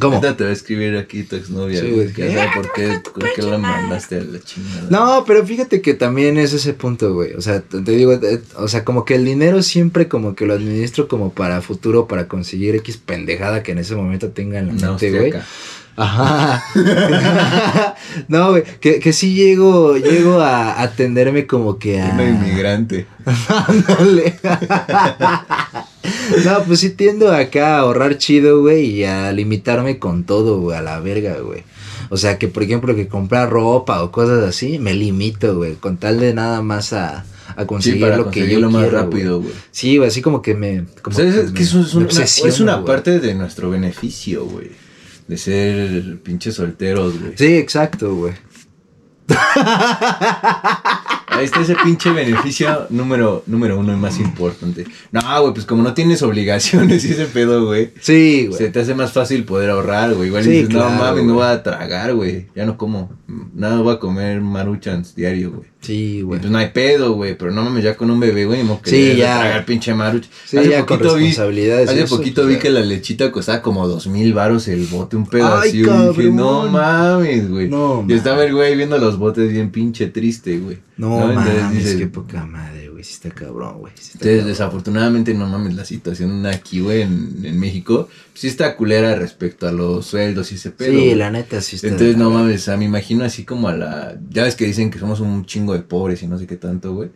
[0.00, 0.16] ¿Cómo?
[0.16, 2.10] Ahorita te va a escribir aquí tu exnovia, Sí, güey.
[2.10, 2.12] güey.
[2.12, 4.88] Que sabe por qué, por qué la mandaste a la chingada.
[4.90, 7.34] No, pero fíjate que también es ese punto, güey.
[7.34, 10.54] O sea, te digo, eh, o sea, como que el dinero siempre como que lo
[10.54, 14.72] administro como para futuro, para conseguir X pendejada que en ese momento tenga en la
[14.72, 15.22] Una mente, güey.
[15.32, 15.46] austriaca.
[15.96, 16.64] Ajá.
[18.28, 22.10] no, güey, que, que sí llego, llego a atenderme como que a...
[22.12, 23.06] Una inmigrante.
[26.44, 30.76] No, pues sí tiendo acá a ahorrar chido, güey, y a limitarme con todo, güey,
[30.76, 31.62] a la verga, güey.
[32.10, 35.96] O sea, que por ejemplo, que comprar ropa o cosas así, me limito, güey, con
[35.96, 37.24] tal de nada más a,
[37.56, 39.52] a Sí, conseguir para lo que yo conseguirlo más quiero, rápido, güey.
[39.70, 40.84] Sí, güey, así como que me...
[41.02, 43.34] Como O sea, es, que me- que eso es, una, obsesiono, es una parte de
[43.34, 44.70] nuestro beneficio, güey.
[45.26, 47.32] De ser pinches solteros, güey.
[47.36, 48.34] Sí, exacto, güey.
[51.28, 54.86] Ahí está ese pinche beneficio número, número uno y más importante.
[55.10, 57.90] No, güey, pues como no tienes obligaciones y ese pedo, güey.
[58.00, 58.58] Sí, güey.
[58.58, 60.28] Se te hace más fácil poder ahorrar, güey.
[60.28, 62.46] Igual Sí, dices, claro, no mames, no voy a tragar, güey.
[62.54, 63.10] Ya no como.
[63.54, 65.73] Nada, voy a comer maruchans diario, güey.
[65.84, 66.40] Sí, güey.
[66.40, 67.36] Pues no hay pedo, güey.
[67.36, 68.62] Pero no mames, ya con un bebé, güey.
[68.82, 69.38] Que Sí, ya.
[69.40, 70.24] tragar pinche maruch.
[70.46, 74.06] Sí, ya con responsabilidades y Hace eso, poquito vi que la lechita costaba como dos
[74.06, 75.78] mil varos el bote, un pedo Ay, así.
[75.82, 77.68] dije, no mames, güey.
[77.68, 80.78] No, y estaba el güey viendo los botes bien pinche triste, güey.
[80.96, 82.73] No, Entonces mames, dices, qué poca madre,
[83.04, 83.06] güey.
[83.06, 83.92] Sí está cabrón, güey.
[83.96, 84.48] Sí Entonces, cabrón.
[84.48, 89.72] desafortunadamente, no mames, la situación aquí, güey, en, en México, sí está culera respecto a
[89.72, 90.92] los sueldos y ese pedo.
[90.92, 91.88] Sí, la neta sí está.
[91.88, 94.18] Entonces, no mames, o sea, me imagino así como a la...
[94.30, 96.94] Ya ves que dicen que somos un chingo de pobres y no sé qué tanto,
[96.94, 97.10] güey.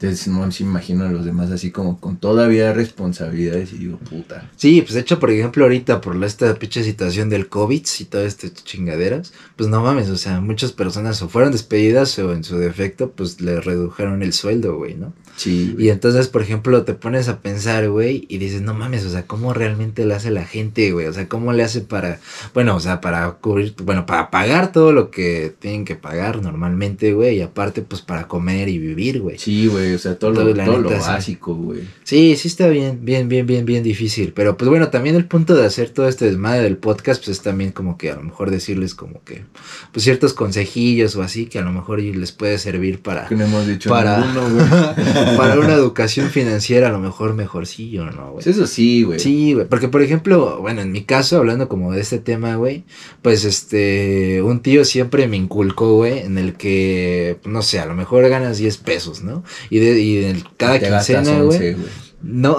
[0.00, 3.98] Entonces, no mames, sí imagino a los demás así como con todavía responsabilidades y digo,
[3.98, 4.50] puta.
[4.56, 8.26] Sí, pues de hecho, por ejemplo, ahorita por esta pinche situación del COVID y todas
[8.26, 12.58] estas chingaderas, pues no mames, o sea, muchas personas o fueron despedidas o en su
[12.58, 15.14] defecto, pues le redujeron el sueldo, güey, ¿no?
[15.36, 19.10] Sí, Y entonces, por ejemplo, te pones a pensar, güey, y dices, no mames, o
[19.10, 21.06] sea, ¿cómo realmente le hace la gente, güey?
[21.06, 22.20] O sea, ¿cómo le hace para,
[22.54, 27.12] bueno, o sea, para cubrir, bueno, para pagar todo lo que tienen que pagar normalmente,
[27.14, 29.38] güey, y aparte, pues para comer y vivir, güey.
[29.38, 31.80] Sí, güey, o sea, todo, Todo, lo, todo básico, güey.
[32.04, 34.32] Sí, sí está bien, bien, bien, bien, bien difícil.
[34.34, 37.42] Pero pues bueno, también el punto de hacer todo este desmadre del podcast, pues es
[37.42, 39.44] también como que a lo mejor decirles como que,
[39.92, 43.44] pues ciertos consejillos o así que a lo mejor les puede servir para, Que no
[43.44, 44.66] hemos dicho Para- ninguno, güey.
[45.36, 48.44] para una educación financiera a lo mejor mejorcillo, ¿no, güey?
[48.44, 49.18] Pues eso sí, güey.
[49.18, 52.84] Sí, güey, porque por ejemplo, bueno, en mi caso, hablando como de este tema, güey,
[53.22, 57.94] pues este, un tío siempre me inculcó, güey, en el que, no sé, a lo
[57.94, 59.44] mejor ganas 10 pesos, ¿no?
[59.70, 61.56] Y de, y de cada Te quincena, güey.
[61.56, 61.88] 11, güey.
[62.22, 62.56] No.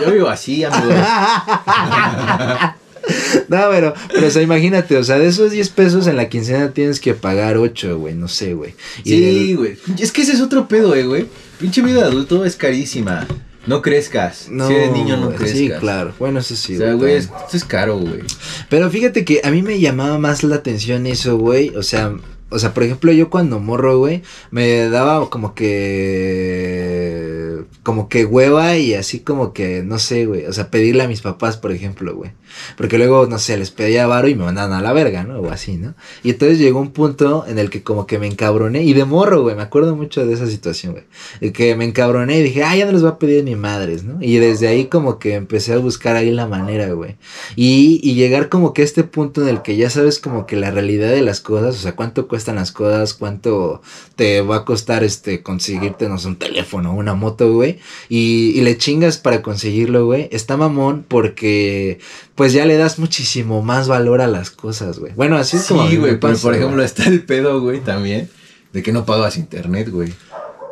[0.00, 0.94] Yo vivo así, amigos.
[3.48, 6.70] No, pero, pero, o sea, imagínate, o sea, de esos 10 pesos en la quincena
[6.70, 8.74] tienes que pagar 8, güey, no sé, güey.
[9.04, 9.76] Sí, güey.
[9.98, 11.26] Es que ese es otro pedo, eh, güey.
[11.58, 13.26] Pinche vida de adulto es carísima.
[13.66, 14.48] No crezcas.
[14.50, 15.58] no, si eres niño, no crezcas.
[15.58, 16.12] Sí, claro.
[16.18, 16.74] Bueno, eso sí.
[16.74, 18.20] o sea, güey, esto es caro, güey.
[18.68, 21.74] Pero fíjate que a mí me llamaba más la atención eso, güey.
[21.76, 22.14] O sea,
[22.50, 28.76] o sea, por ejemplo, yo cuando morro, güey, me daba como que como que hueva
[28.76, 32.16] y así como que no sé, güey, o sea, pedirle a mis papás, por ejemplo,
[32.16, 32.32] güey.
[32.76, 35.40] Porque luego, no sé, les pedía varo y me mandaban a la verga, ¿no?
[35.40, 35.94] O así, ¿no?
[36.22, 39.42] Y entonces llegó un punto en el que como que me encabroné y de morro,
[39.42, 40.94] güey, me acuerdo mucho de esa situación,
[41.40, 41.52] güey.
[41.52, 44.16] Que me encabroné y dije, ah, ya no les voy a pedir ni madres, ¿no?
[44.20, 47.16] Y desde ahí como que empecé a buscar ahí la manera, güey.
[47.54, 50.56] Y, y llegar como que a este punto en el que ya sabes como que
[50.56, 53.82] la realidad de las cosas, o sea, cuánto cuestan las cosas, cuánto
[54.16, 57.73] te va a costar este conseguirte, no sé, un teléfono, una moto, güey.
[58.08, 60.28] Y, y le chingas para conseguirlo, güey.
[60.32, 61.98] Está mamón porque
[62.34, 65.12] pues ya le das muchísimo más valor a las cosas, güey.
[65.14, 68.28] Bueno, así es como Sí, güey, pero por ejemplo está el pedo, güey, también,
[68.72, 70.12] de que no pagas internet, güey.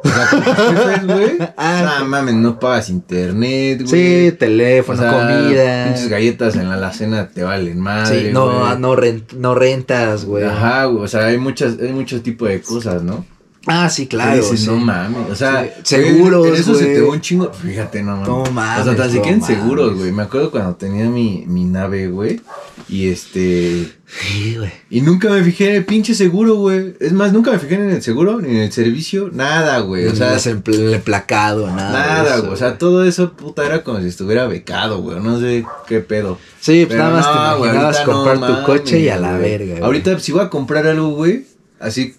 [0.05, 1.39] O sea, güey.
[1.57, 4.31] Ah, no mames, no pagas internet, güey.
[4.31, 5.85] Sí, teléfono, O sea, comida.
[5.87, 8.23] Pinches galletas en la alacena te valen madre.
[8.27, 8.79] Sí, no, güey.
[8.81, 10.43] no, rent- no rentas, güey.
[10.45, 11.05] Ajá, güey.
[11.05, 13.25] O sea, hay muchas, hay muchos tipos de cosas, ¿no?
[13.67, 14.37] Ah, sí, claro.
[14.43, 14.67] Dices, sí.
[14.67, 15.31] no mames.
[15.31, 15.95] O sea, Sí.
[15.97, 17.53] güey, Seguros, En eso se te va un chingo.
[17.53, 18.29] Fíjate, no mames.
[18.29, 20.11] No mames, O sea, tan siquiera en seguros, güey.
[20.11, 22.41] Me acuerdo cuando tenía mi, mi nave, güey.
[22.89, 23.89] Y este.
[24.07, 24.73] Sí, güey.
[24.91, 26.95] Y nunca me fijé en el pinche seguro, güey.
[26.99, 29.31] Es más, nunca me fijé en el seguro ni en el servicio.
[29.33, 30.07] Nada, güey.
[30.09, 31.93] O sea, el, pl- el placado, nada.
[32.17, 32.53] nada, güey.
[32.53, 35.21] O sea, todo eso, puta, era como si estuviera becado, güey.
[35.21, 36.37] No sé qué pedo.
[36.61, 39.37] Sí, pues nada más no, te imaginabas ahorita comprar no tu coche y a la
[39.39, 39.43] güey.
[39.51, 39.83] verga, güey.
[39.85, 41.47] Ahorita, si voy a comprar algo, güey,
[41.79, 42.17] así.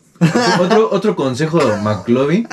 [0.59, 2.47] Otro, otro consejo de McLovin.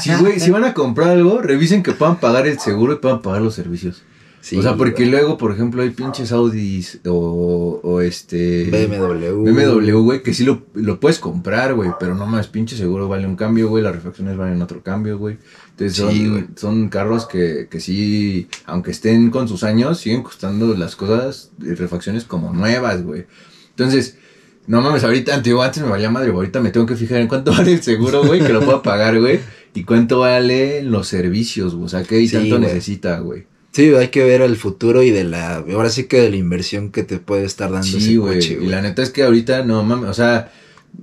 [0.00, 3.22] Si, güey, si van a comprar algo, revisen que puedan pagar el seguro y puedan
[3.22, 4.02] pagar los servicios.
[4.40, 5.10] Sí, o sea, porque güey.
[5.10, 8.64] luego, por ejemplo, hay pinches Audis o, o este.
[8.64, 9.44] BMW.
[9.44, 13.24] BMW, güey, que sí lo, lo puedes comprar, güey, pero no más, pinche seguro vale
[13.28, 15.38] un cambio, güey, las refacciones valen otro cambio, güey.
[15.70, 16.46] Entonces son, Sí, güey.
[16.56, 21.76] son carros que, que sí, aunque estén con sus años, siguen costando las cosas de
[21.76, 23.26] refacciones como nuevas, güey.
[23.70, 24.18] Entonces,
[24.66, 27.28] no mames, ahorita, antiguo, antes me valía madre, güey, ahorita me tengo que fijar en
[27.28, 29.40] cuánto vale el seguro, güey, que lo pueda pagar, güey,
[29.74, 32.60] y cuánto vale los servicios, güey, o sea, qué Sí, tanto güey.
[32.68, 33.44] necesita, güey.
[33.72, 35.64] Sí, hay que ver el futuro y de la.
[35.72, 38.34] Ahora sí que de la inversión que te puede estar dando Sí, ese güey.
[38.34, 38.68] coche, Y güey.
[38.68, 40.52] la neta es que ahorita, no mames, o sea,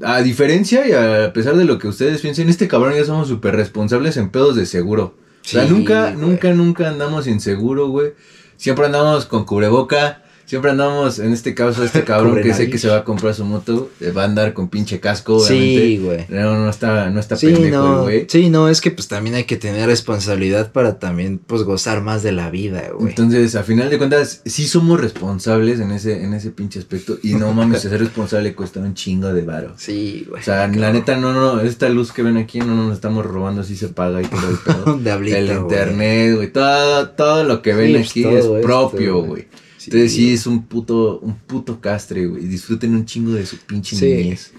[0.04, 3.56] a diferencia y a pesar de lo que ustedes piensen, este cabrón ya somos súper
[3.56, 5.15] responsables en pedos de seguro.
[5.43, 6.15] O sea, Sí, nunca, güey.
[6.28, 8.12] nunca, nunca andamos sin seguro, güey.
[8.56, 10.22] Siempre andamos con cubreboca.
[10.49, 13.45] Siempre andamos, en este caso, este cabrón que sé que se va a comprar su
[13.45, 15.85] moto, eh, va a andar con pinche casco, obviamente.
[15.85, 16.25] Sí, güey.
[16.27, 18.25] No, no está, no está sí, pendejo, güey.
[18.27, 22.23] Sí, no, es que pues también hay que tener responsabilidad para también, pues, gozar más
[22.23, 23.09] de la vida, güey.
[23.09, 27.19] Entonces, a final de cuentas, sí somos responsables en ese, en ese pinche aspecto.
[27.21, 29.75] Y no mames, ser responsable cuesta un chingo de varo.
[29.77, 30.41] Sí, güey.
[30.41, 33.62] O sea, la neta, no, no, esta luz que ven aquí no nos estamos robando,
[33.62, 34.57] así se paga y todo el
[34.97, 34.97] pedo.
[34.97, 36.51] de El internet, güey.
[36.51, 39.45] Todo, todo lo que ven pues, aquí es propio, güey.
[39.89, 42.45] Entonces sí es un puto, un puto castre, güey.
[42.45, 44.54] Disfruten un chingo de su pinche niñez.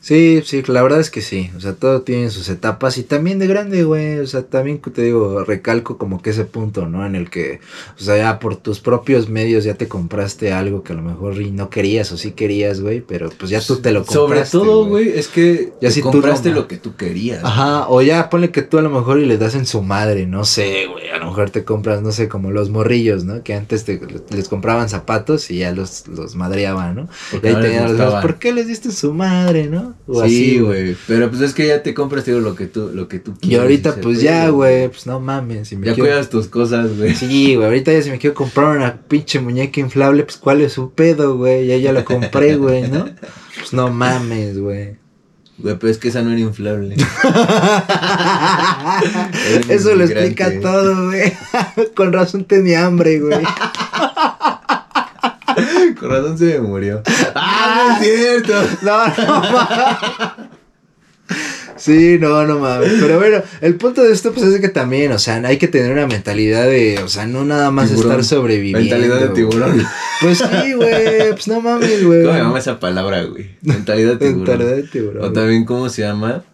[0.00, 1.50] Sí, sí, la verdad es que sí.
[1.56, 4.18] O sea, todo tiene sus etapas y también de grande, güey.
[4.18, 7.04] O sea, también te digo, recalco como que ese punto, ¿no?
[7.04, 7.60] En el que,
[7.98, 11.36] o sea, ya por tus propios medios ya te compraste algo que a lo mejor
[11.38, 14.50] no querías o sí querías, güey, pero pues ya tú te lo compraste.
[14.50, 17.44] Sobre todo, güey, es que ya si compraste lo que tú querías.
[17.44, 20.26] Ajá, o ya ponle que tú a lo mejor y le das en su madre,
[20.26, 21.10] no sé, güey.
[21.10, 23.42] A lo mejor te compras, no sé, como los morrillos, ¿no?
[23.42, 27.08] Que antes te, les compraban zapatos y ya los, los madreaban, ¿no?
[27.42, 29.89] y ahí tenían los, ¿por qué les diste su madre, no?
[30.26, 30.96] Sí, güey.
[31.06, 33.50] Pero pues es que ya te compras, digo, lo que tú, lo que tú quieres.
[33.50, 35.68] Y ahorita, pues ya, güey, pues no mames.
[35.68, 37.14] Si me ya cuidas tus cosas, güey.
[37.14, 37.66] Sí, güey.
[37.66, 41.36] Ahorita ya si me quiero comprar una pinche muñeca inflable, pues cuál es su pedo,
[41.36, 41.66] güey.
[41.66, 43.08] Ya ya la compré, güey, ¿no?
[43.56, 45.00] Pues no mames, güey.
[45.62, 46.94] Güey, pero es que esa no era inflable.
[49.68, 51.34] Eso lo explica todo, güey.
[51.94, 53.44] Con razón tenía hambre, güey.
[55.98, 57.02] Con razón se me murió.
[57.34, 58.54] ¡Ah, no es cierto!
[58.82, 60.50] No, no
[61.76, 62.92] Sí, no, no mames.
[63.00, 65.90] Pero bueno, el punto de esto, pues es que también, o sea, hay que tener
[65.92, 68.80] una mentalidad de, o sea, no nada más estar sobreviviendo.
[68.80, 69.82] Mentalidad de tiburón.
[70.20, 72.22] Pues sí, güey, pues no mames, güey.
[72.22, 73.56] ¿Cómo me llama esa palabra, güey?
[73.62, 74.38] Mentalidad de tiburón.
[74.40, 75.24] Mentalidad de tiburón.
[75.24, 76.44] O también, ¿cómo se llama?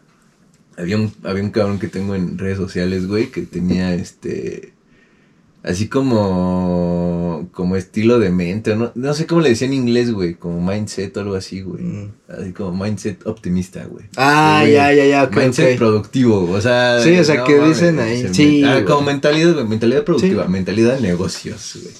[0.77, 4.76] Había un, había un cabrón que tengo en redes sociales, güey, que tenía este
[5.67, 10.35] así como como estilo de mente, no, no sé cómo le decía en inglés, güey,
[10.35, 11.83] como mindset o algo así, güey.
[11.83, 12.13] Mm.
[12.29, 14.05] Así como mindset optimista, güey.
[14.17, 18.63] Ah, ya, ya, ya, Mindset productivo, o sea, Sí, o sea, que dicen ahí, sí.
[18.65, 21.95] Ah, como mentalidad, mentalidad productiva, mentalidad de negocios, güey.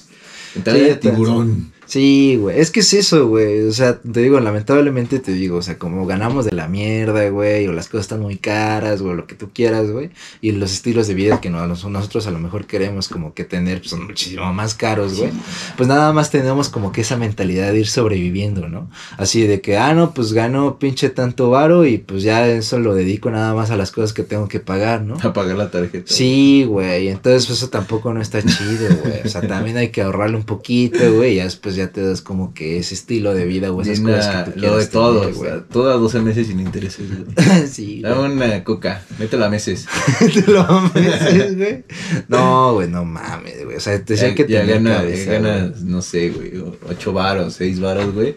[0.55, 1.73] Mentalidad de tiburón.
[1.87, 5.63] Sí, güey, es que es eso, güey, o sea, te digo, lamentablemente te digo, o
[5.63, 9.27] sea, como ganamos de la mierda, güey, o las cosas están muy caras, o lo
[9.27, 13.09] que tú quieras, güey, y los estilos de vida que nosotros a lo mejor queremos
[13.09, 15.31] como que tener pues, son muchísimo más caros, güey,
[15.77, 18.91] pues nada más tenemos como que esa mentalidad de ir sobreviviendo, ¿no?
[19.17, 22.95] Así de que, ah, no, pues gano pinche tanto varo y pues ya eso lo
[22.95, 25.17] dedico nada más a las cosas que tengo que pagar, ¿no?
[25.23, 26.13] A pagar la tarjeta.
[26.13, 30.03] Sí, güey, entonces pues, eso tampoco no está chido, güey, o sea, también hay que
[30.03, 33.45] ahorrarle un poquito, güey, y ya después ya te das como que ese estilo de
[33.45, 35.53] vida o esas cosas que tú Lo de todo, güey.
[35.71, 37.67] Todas 12 meses sin intereses, güey.
[37.69, 38.01] sí.
[38.03, 39.87] Dame una coca, mételo a meses.
[40.21, 41.85] mételo a meses, güey.
[42.29, 43.77] No, güey, no mames, güey.
[43.77, 46.53] O sea, te decía que ya gana, ganas, no sé, güey,
[46.89, 48.37] 8 varos, 6 varos, güey.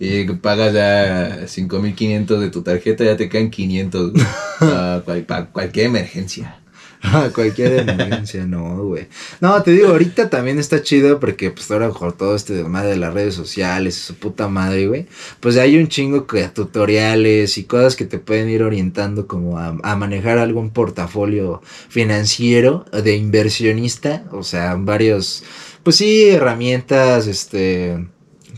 [0.00, 4.24] Y pagas ya 5500 de tu tarjeta, ya te caen 500, güey.
[5.26, 6.60] para cualquier emergencia.
[7.34, 9.06] cualquier emergencia, no, güey.
[9.40, 12.96] No, te digo, ahorita también está chido porque pues ahora con todo este madre de
[12.96, 15.06] las redes sociales, su puta madre, güey.
[15.40, 19.76] Pues hay un chingo de tutoriales y cosas que te pueden ir orientando como a,
[19.82, 24.24] a manejar algún portafolio financiero de inversionista.
[24.32, 25.44] O sea, varios,
[25.82, 28.08] pues sí, herramientas, este,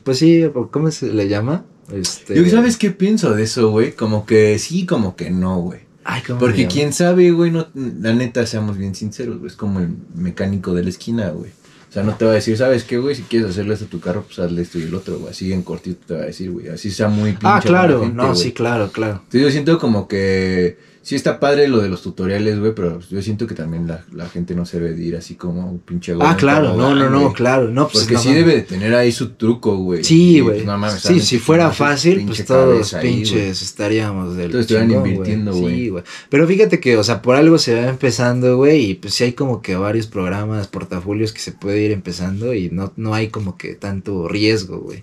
[0.02, 1.64] pues sí, ¿cómo se le llama?
[1.92, 2.36] Este...
[2.36, 3.92] Yo, ¿sabes qué pienso de eso, güey?
[3.92, 5.89] Como que sí, como que no, güey.
[6.38, 10.74] Porque quién sabe, güey, no, la neta, seamos bien sinceros, güey, es como el mecánico
[10.74, 11.50] de la esquina, güey.
[11.88, 13.16] O sea, no te va a decir, ¿sabes qué, güey?
[13.16, 15.32] Si quieres hacerle esto a tu carro, pues hazle esto y el otro, güey.
[15.32, 16.68] Así en cortito te va a decir, güey.
[16.68, 17.48] Así sea muy pinche.
[17.48, 19.14] Ah, claro, no, sí, claro, claro.
[19.24, 23.22] Entonces yo siento como que sí está padre lo de los tutoriales, güey, pero yo
[23.22, 26.14] siento que también la, la, gente no se debe de ir así como un pinche
[26.20, 29.30] Ah, claro, no, no, no, claro, no, pues Porque sí debe de tener ahí su
[29.30, 30.04] truco, güey.
[30.04, 30.64] Sí, güey.
[30.64, 35.74] Pues, sí, si fuera fácil, pues todos pinches estaríamos del Todos estuvieran invirtiendo, güey.
[35.74, 36.04] Sí, güey.
[36.28, 39.32] Pero fíjate que, o sea, por algo se va empezando, güey, y pues sí hay
[39.32, 43.56] como que varios programas, portafolios que se puede ir empezando y no, no hay como
[43.56, 45.02] que tanto riesgo, güey.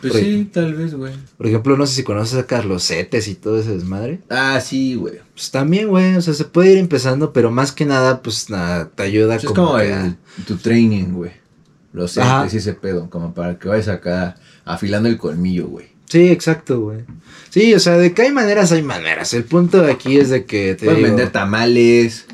[0.00, 1.12] Pues sí, tal vez, güey.
[1.36, 4.20] Por ejemplo, no sé si conoces a Carlos Cetes y todo ese desmadre.
[4.30, 5.20] Ah, sí, güey.
[5.34, 8.90] Pues también, güey, o sea, se puede ir empezando, pero más que nada, pues nada,
[8.90, 9.78] te ayuda pues como.
[9.78, 10.14] Es como
[10.46, 11.32] tu training, güey.
[11.92, 15.86] Los Cetes y ese pedo, como para que vayas acá afilando el colmillo, güey.
[16.06, 17.00] Sí, exacto, güey.
[17.50, 19.34] Sí, o sea, de que hay maneras, hay maneras.
[19.34, 20.86] El punto de aquí es de que te.
[20.86, 22.26] Pueden vender tamales.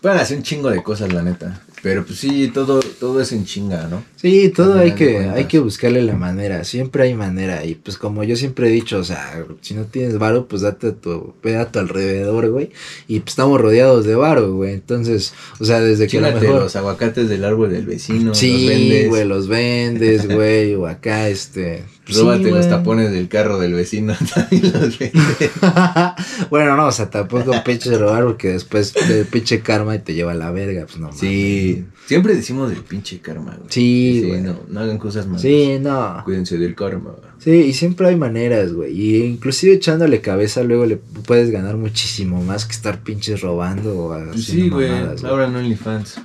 [0.00, 1.62] Pueden hacer un chingo de cosas, la neta.
[1.82, 4.02] Pero pues sí, todo, todo es en chinga, ¿no?
[4.20, 8.22] Sí, todo hay que, hay que buscarle la manera, siempre hay manera, y pues como
[8.22, 11.56] yo siempre he dicho, o sea, si no tienes varo, pues date a tu, ve
[11.56, 12.70] a tu alrededor, güey,
[13.08, 16.60] y pues estamos rodeados de varo, güey, entonces, o sea, desde que a lo mejor...
[16.60, 19.08] los aguacates del árbol del vecino, los Sí, vendes.
[19.08, 21.84] güey, los vendes, güey, o acá, este...
[22.04, 22.68] pues, sí, Róbate los güey.
[22.68, 25.50] tapones del carro del vecino, también los vendes.
[26.50, 30.32] bueno, no, o sea, tampoco pinche robar porque después el pinche karma y te lleva
[30.32, 33.68] a la verga, pues no Sí, siempre decimos del pinche karma, güey.
[33.70, 34.40] Sí, güey.
[34.42, 35.42] no, no hagan cosas malas.
[35.42, 36.22] Sí, no.
[36.24, 37.14] Cuídense del karma.
[37.38, 38.92] Sí, y siempre hay maneras, güey.
[39.00, 44.24] Y inclusive echándole cabeza luego le puedes ganar muchísimo más que estar pinches robando o
[44.32, 44.90] Pues sí, güey.
[45.24, 46.16] Ahora no OnlyFans.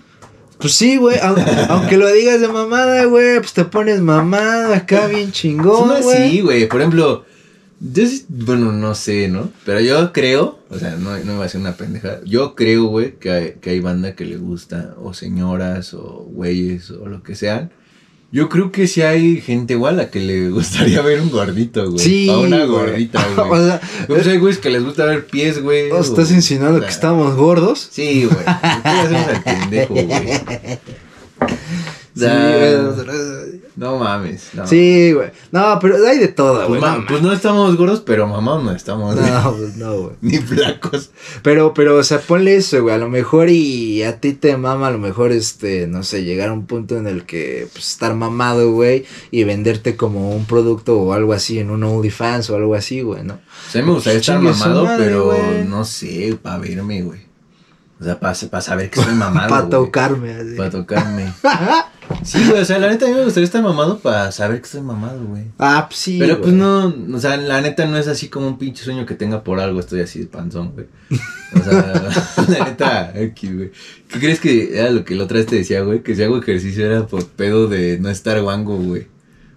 [0.57, 1.17] Pues sí, güey.
[1.19, 1.35] au-
[1.69, 6.23] Aunque lo digas de mamada, güey, pues te pones mamada acá bien chingón, Son güey.
[6.27, 6.67] así, güey.
[6.67, 7.25] Por ejemplo,
[7.79, 9.51] yo sí- bueno, no sé, ¿no?
[9.65, 12.19] Pero yo creo, o sea, no, no iba a ser una pendeja.
[12.25, 16.89] Yo creo, güey, que hay, que hay banda que le gusta, o señoras, o güeyes,
[16.91, 17.71] o lo que sean.
[18.31, 21.99] Yo creo que sí hay gente igual a que le gustaría ver un gordito, güey.
[22.03, 22.67] Sí, A una güey.
[22.67, 23.61] gordita, o güey.
[23.63, 25.91] sea, Pues hay güeyes que les gusta ver pies, güey.
[25.91, 27.87] ¿o ¿estás o- insinuando o que estamos gordos?
[27.91, 28.43] Sí, güey.
[28.43, 30.07] ¿Qué hacemos al pendejo, güey?
[32.17, 32.21] Sí.
[33.75, 34.51] No mames.
[34.53, 34.65] No.
[34.65, 35.31] Sí, güey.
[35.51, 36.81] No, pero hay de todo, Pues, güey.
[36.81, 39.15] no, pues no estamos gordos, pero mamá no estamos.
[39.15, 39.29] güey.
[39.29, 40.15] no, pues no, güey.
[40.21, 41.09] Ni flacos.
[41.43, 42.95] Pero, pero, o sea, ponle eso, güey.
[42.95, 46.49] A lo mejor y a ti te mama, a lo mejor, este, no sé, llegar
[46.49, 50.97] a un punto en el que, pues, estar mamado, güey, y venderte como un producto
[50.97, 53.33] o algo así en un OnlyFans o algo así, güey, ¿no?
[53.35, 55.33] O sea, a mí me gustaría estar Chingue su mamado, madre, pero
[55.67, 57.19] no sé, para verme, güey.
[57.99, 59.49] O sea, para saber que estoy mamado.
[59.49, 60.55] Para tocarme, así.
[60.55, 61.31] Para tocarme.
[62.23, 64.65] Sí, güey, o sea, la neta a mí me gustaría estar mamado para saber que
[64.65, 65.45] estoy mamado, güey.
[65.57, 66.17] Ah, pues sí.
[66.19, 69.15] Pero pues no, o sea, la neta no es así como un pinche sueño que
[69.15, 70.87] tenga por algo, estoy así de panzón, güey.
[71.55, 72.13] O sea,
[72.47, 73.71] la neta, aquí, güey.
[74.07, 76.03] ¿Qué crees que era lo que la otra vez te decía, güey?
[76.03, 79.07] Que si hago ejercicio era por pedo de no estar guango, güey.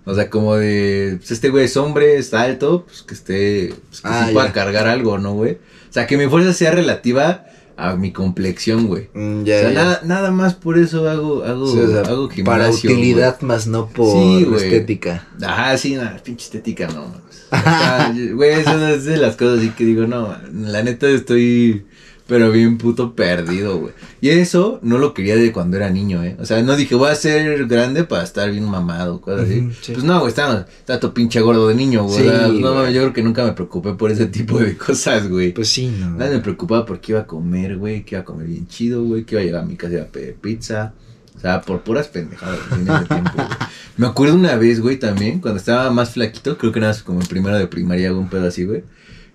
[0.04, 4.00] O sea, como de, pues este güey es hombre, está alto, pues que esté, pues
[4.00, 5.52] que Ah, sí pueda cargar algo, ¿no, güey?
[5.52, 7.44] O sea, que mi fuerza sea relativa
[7.80, 9.08] a mi complexión, güey.
[9.14, 9.72] Mm, O sea, ya.
[9.72, 13.68] nada, nada más por eso hago, hago, Sí, o sea, hago para gimnasio, utilidad más
[13.68, 14.64] no por Sí, güey.
[14.64, 15.28] estética.
[15.40, 17.02] Ajá, sí, nada, pinche estética, no.
[17.02, 17.22] mames.
[17.52, 21.86] Acá, Güey, eso es de las cosas así que digo, no, la neta estoy,
[22.28, 23.94] pero bien puto perdido, güey.
[24.20, 26.36] Y eso no lo quería de cuando era niño, ¿eh?
[26.38, 29.66] O sea, no dije, voy a ser grande para estar bien mamado, cosas así.
[29.80, 29.92] Sí.
[29.92, 32.18] Pues no, güey, estaba, estaba todo pinche gordo de niño, güey.
[32.18, 32.92] Sí, no, güey.
[32.92, 35.52] yo creo que nunca me preocupé por ese tipo de cosas, güey.
[35.54, 36.10] Pues sí, no.
[36.10, 39.24] Nada me preocupaba porque iba a comer, güey, que iba a comer bien chido, güey,
[39.24, 40.92] que iba a llegar a mi casa y iba a pedir pizza.
[41.34, 43.48] O sea, por puras pendejadas en ese tiempo, güey.
[43.96, 47.26] Me acuerdo una vez, güey, también, cuando estaba más flaquito, creo que más como en
[47.26, 48.84] primero de primaria, un pedo así, güey.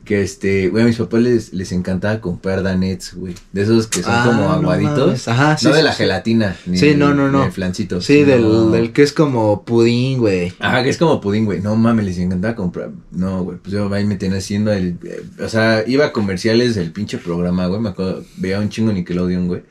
[0.05, 3.35] Que este, güey, a mis papás les, les encantaba comprar danets, güey.
[3.53, 5.05] De esos que son Ah, como no aguaditos.
[5.07, 5.27] mames.
[5.29, 6.57] Ajá, sí, no de sí, la gelatina.
[6.65, 7.45] Ni Sí, no, no, no.
[7.45, 8.01] el flancito.
[8.01, 10.51] Sí, del, del que es como pudín, güey.
[10.59, 11.61] Ajá, que es como pudín, güey.
[11.61, 12.89] No mames, les encantaba comprar.
[13.11, 14.97] No, güey, pues yo ahí me tenía haciendo el.
[15.05, 17.79] eh, o sea, iba a comerciales del pinche programa, güey.
[17.79, 19.61] Me acuerdo, veía un chingo Nickelodeon, güey.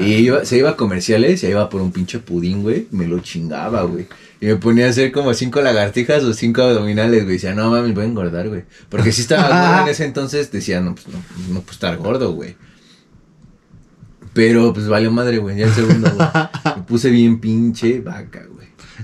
[0.00, 2.86] Y iba, se iba a comerciales y ahí iba por un pinche pudín, güey.
[2.90, 4.06] Me lo chingaba, güey.
[4.42, 7.34] Y me ponía a hacer como cinco lagartijas o cinco abdominales, güey.
[7.34, 8.64] Decía, no mames, voy a engordar, güey.
[8.88, 11.22] Porque si estaba gordo en ese entonces, decía, no, pues no,
[11.54, 12.56] no puedo estar gordo, güey.
[14.32, 15.58] Pero pues valió madre, güey.
[15.58, 16.28] Ya el segundo, güey.
[16.76, 18.51] Me puse bien pinche vaca, güey.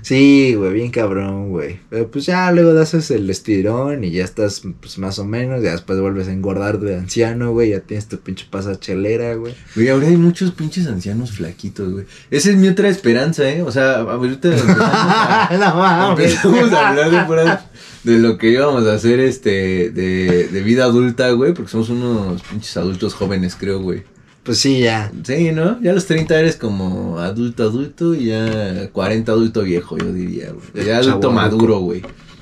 [0.03, 1.81] Sí, güey, bien cabrón, güey.
[1.91, 5.63] Pero pues ya luego das el estirón y ya estás, pues más o menos.
[5.63, 7.71] Ya después vuelves a engordar de anciano, güey.
[7.71, 9.55] Ya tienes tu pinche pasa chelera, güey.
[9.75, 12.05] Güey, ahora hay muchos pinches ancianos flaquitos, güey.
[12.31, 13.63] Esa es mi otra esperanza, ¿eh?
[13.63, 16.31] O sea, ahorita empezamos a, no mames.
[16.33, 17.65] empezamos a hablar de, puras-
[18.05, 22.43] de lo que íbamos a hacer, este, de, de vida adulta, güey, porque somos unos
[22.43, 24.03] pinches adultos jóvenes, creo, güey.
[24.49, 25.13] Pues sí, ya.
[25.25, 25.79] Sí, ¿no?
[25.83, 30.53] Ya a los 30 eres como adulto, adulto, y ya 40 adulto viejo, yo diría,
[30.53, 30.87] güey.
[30.87, 32.01] Ya adulto maduro, güey.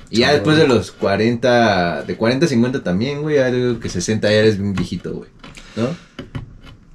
[0.09, 3.89] Y ya después de los 40, de 40 a 50 también, güey, ya digo que
[3.89, 5.29] 60 ya eres un viejito, güey.
[5.75, 5.89] ¿No?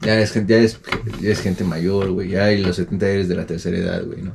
[0.01, 0.81] Ya es, gente- ya es,
[1.21, 2.31] ya es gente mayor, güey.
[2.31, 4.35] Ya y los 70 eres de la tercera edad, güey, ¿no?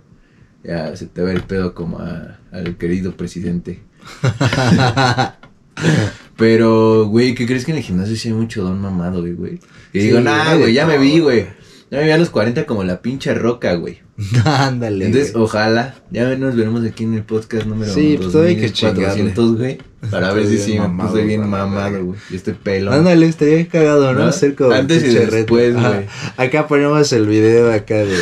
[0.64, 3.82] Ya se te ve el pedo como a- al querido presidente.
[6.38, 9.60] Pero, güey, ¿qué crees que en el gimnasio sí hay mucho don mamado, güey, güey?
[9.92, 11.48] Y Sí, digo, nah, güey, ya me vi, güey.
[11.90, 14.00] Ya me vi a los 40 como la pinche roca, güey.
[14.46, 15.06] Ándale.
[15.06, 15.46] Entonces, güey.
[15.46, 19.78] ojalá, ya nos veremos aquí en el podcast número Sí, pues, todavía que 2400, güey.
[20.12, 22.20] Para ver si sí me puse bien mamado, güey.
[22.30, 22.92] Yo estoy pelo.
[22.92, 24.20] Ándale, estaría cagado, ¿no?
[24.20, 24.26] ¿No?
[24.26, 26.06] Hacer como Antes y después, güey.
[26.38, 28.18] Acá ponemos el video acá de,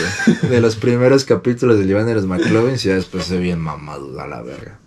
[0.50, 4.20] de los primeros capítulos de Iván de los McLovin y ya después se bien mamado
[4.22, 4.80] a la verga.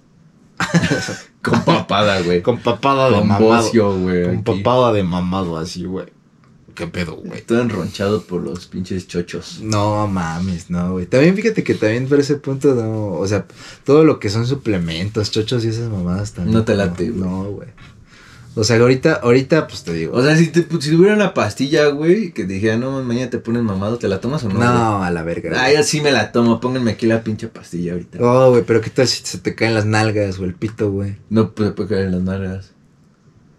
[1.49, 2.43] Con papada, güey.
[2.43, 3.45] Con papada de Con mamado.
[3.47, 4.23] bocio, güey.
[4.25, 4.63] Con aquí.
[4.63, 6.07] papada de mamado así, güey.
[6.75, 7.43] qué pedo, güey.
[7.43, 9.61] Todo enronchado por los pinches chochos.
[9.63, 11.07] No mames, no, güey.
[11.07, 13.15] También fíjate que también por ese punto, no.
[13.15, 13.47] O sea,
[13.85, 16.55] todo lo que son suplementos, chochos y esas mamadas también.
[16.57, 17.21] No te late, güey.
[17.21, 17.69] No, güey.
[18.59, 20.17] O sea, ahorita, ahorita, pues te digo.
[20.17, 23.39] O sea, si, te, si tuviera una pastilla, güey, que te dijera, no, mañana te
[23.39, 24.59] pones mamado, ¿te la tomas o no?
[24.59, 25.53] No, a la verga.
[25.63, 28.19] Ah, yo sí me la tomo, pónganme aquí la pinche pastilla ahorita.
[28.21, 31.19] Oh, güey, pero ¿qué tal si se te caen las nalgas o el pito, güey?
[31.31, 32.73] No, pues se puede caer en las nalgas.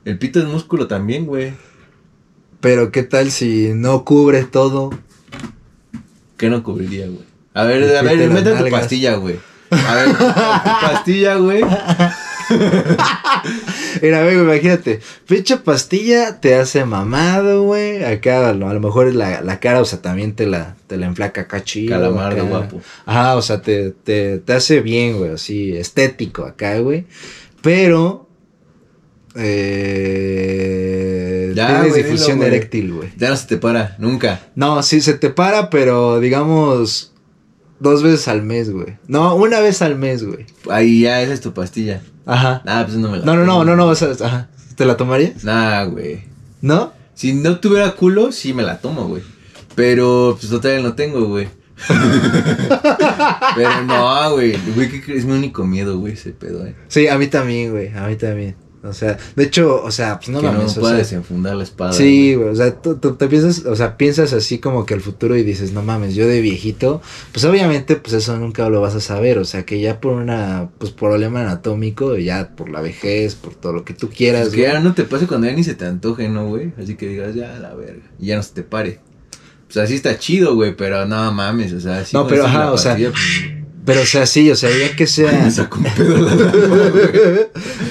[0.03, 1.53] El pito es músculo también, güey.
[2.59, 4.89] Pero ¿qué tal si no cubre todo?
[6.35, 7.23] ¿Qué no cubriría, güey?
[7.53, 9.39] A ver, a ver, mete tu pastilla, güey.
[9.71, 11.63] A ver, tu pastilla, güey.
[14.01, 14.99] Mira, güey, imagínate.
[15.27, 18.03] Pinche pastilla te hace mamado, güey.
[18.03, 20.97] Acá a lo, a lo mejor la, la, cara, o sea, también te la, te
[20.97, 21.91] la enflaca acá chido.
[21.91, 22.81] Calamardo, guapo.
[23.05, 27.05] Ajá, o sea, te, te, te hace bien, güey, así, estético acá, güey.
[27.61, 28.27] Pero.
[29.35, 30.79] Eh,
[31.55, 32.41] ya, güey, güey.
[32.47, 33.09] eréctil, güey.
[33.17, 34.47] Ya no se te para, nunca.
[34.55, 37.13] No, sí se te para, pero digamos.
[37.79, 38.97] Dos veces al mes, güey.
[39.07, 40.45] No, una vez al mes, güey.
[40.69, 42.01] Ahí ya, esa es tu pastilla.
[42.29, 42.61] Ajá.
[42.67, 44.49] Ah, pues no me la No, no, no, no, no, o sea, ajá.
[44.75, 45.43] ¿Te la tomarías?
[45.43, 46.23] Nah, güey.
[46.61, 46.93] ¿No?
[47.15, 49.23] Si no tuviera culo, sí me la tomo, güey.
[49.75, 51.47] Pero, pues todavía no tengo, güey.
[53.55, 54.55] Pero no, güey.
[54.75, 55.19] Güey, ¿qué crees?
[55.19, 56.75] Es mi único miedo, güey, ese pedo, eh.
[56.87, 58.55] Sí, a mí también, güey, a mí también.
[58.81, 61.55] O sea, de hecho, o sea, pues no que mames, no o pueda sea, desenfundar
[61.55, 61.91] la espada.
[61.91, 65.01] Sí, güey, o sea, tú, tú te piensas, o sea, piensas así como que al
[65.01, 67.01] futuro y dices, no mames, yo de viejito,
[67.33, 70.69] pues obviamente, pues eso nunca lo vas a saber, o sea, que ya por una,
[70.77, 74.61] pues problema anatómico, ya por la vejez, por todo lo que tú quieras, Pues que
[74.61, 76.71] ya no te pase cuando ya ni se te antoje, ¿no, güey?
[76.81, 78.03] Así que digas, ya, la verga.
[78.17, 79.01] Y ya no se te pare.
[79.65, 82.77] Pues así está chido, güey, pero no mames, o sea, sí No, pero ajá, o
[82.77, 83.58] sea, pastilla, pues,
[83.89, 85.31] Pero, o sea, sí, o sea, ya que sea...
[85.31, 86.77] me sacó un pedo la dama,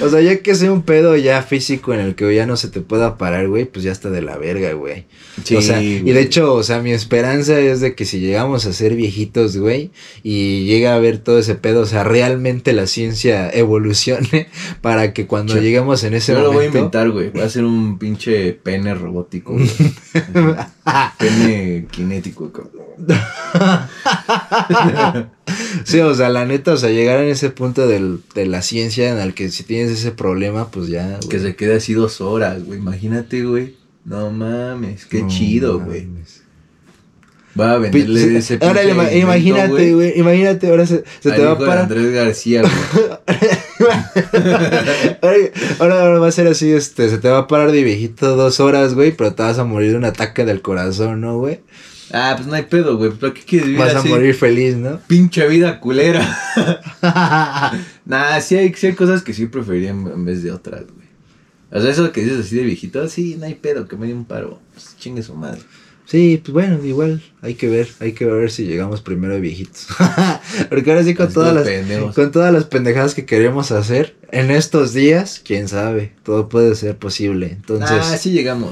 [0.01, 2.69] o sea, ya que sea un pedo ya físico en el que ya no se
[2.69, 5.07] te pueda parar, güey, pues ya está de la verga, güey.
[5.43, 8.65] Sí, o sea, y de hecho, o sea, mi esperanza es de que si llegamos
[8.65, 9.91] a ser viejitos, güey,
[10.23, 14.47] y llega a haber todo ese pedo, o sea, realmente la ciencia evolucione
[14.81, 16.77] para que cuando lleguemos en ese Yo lo voy a momento...
[16.77, 17.29] inventar, güey.
[17.31, 19.69] Voy a hacer un pinche pene robótico, güey.
[21.17, 22.89] Pene kinético, cabrón.
[25.83, 29.11] sí, o sea, la neta, o sea, llegar en ese punto del, de la ciencia
[29.11, 31.17] en el que si tienes ese problema, pues ya...
[31.17, 31.29] güey.
[31.29, 32.79] Que se quede así dos horas, güey.
[32.79, 33.75] Imagínate, güey.
[34.05, 36.07] No mames, qué No chido, güey.
[37.59, 41.51] Va a venderle Pi- ese Ahora invento, imagínate, güey, imagínate, ahora se, se te va
[41.51, 41.77] a parar.
[41.79, 42.73] Andrés García, güey.
[45.79, 48.59] ahora- ahora va a ser así, este, se te va a parar de viejito dos
[48.59, 51.59] horas, güey, pero te vas a morir de un ataque del corazón, ¿no, güey?
[52.11, 53.11] Ah, pues no hay pedo, güey.
[53.19, 54.99] ¿Pero qué quieres vivir Vas a morir feliz, ¿no?
[55.07, 56.21] Pinche vida culera.
[58.05, 61.07] nah, sí hay, sí hay cosas que sí preferiría en, vez de otras, güey.
[61.71, 64.13] O sea, eso que dices así de viejito, sí, no hay pedo, que me dé
[64.13, 64.59] un paro.
[64.73, 65.61] Pues chingue su madre.
[66.09, 69.85] Sí, pues bueno, igual hay que ver, hay que ver si llegamos primero de viejitos.
[70.69, 72.15] Porque ahora sí con todas las pendejos.
[72.15, 76.97] con todas las pendejadas que queremos hacer en estos días, quién sabe, todo puede ser
[76.97, 77.51] posible.
[77.51, 78.71] Entonces, Ah, sí llegamos.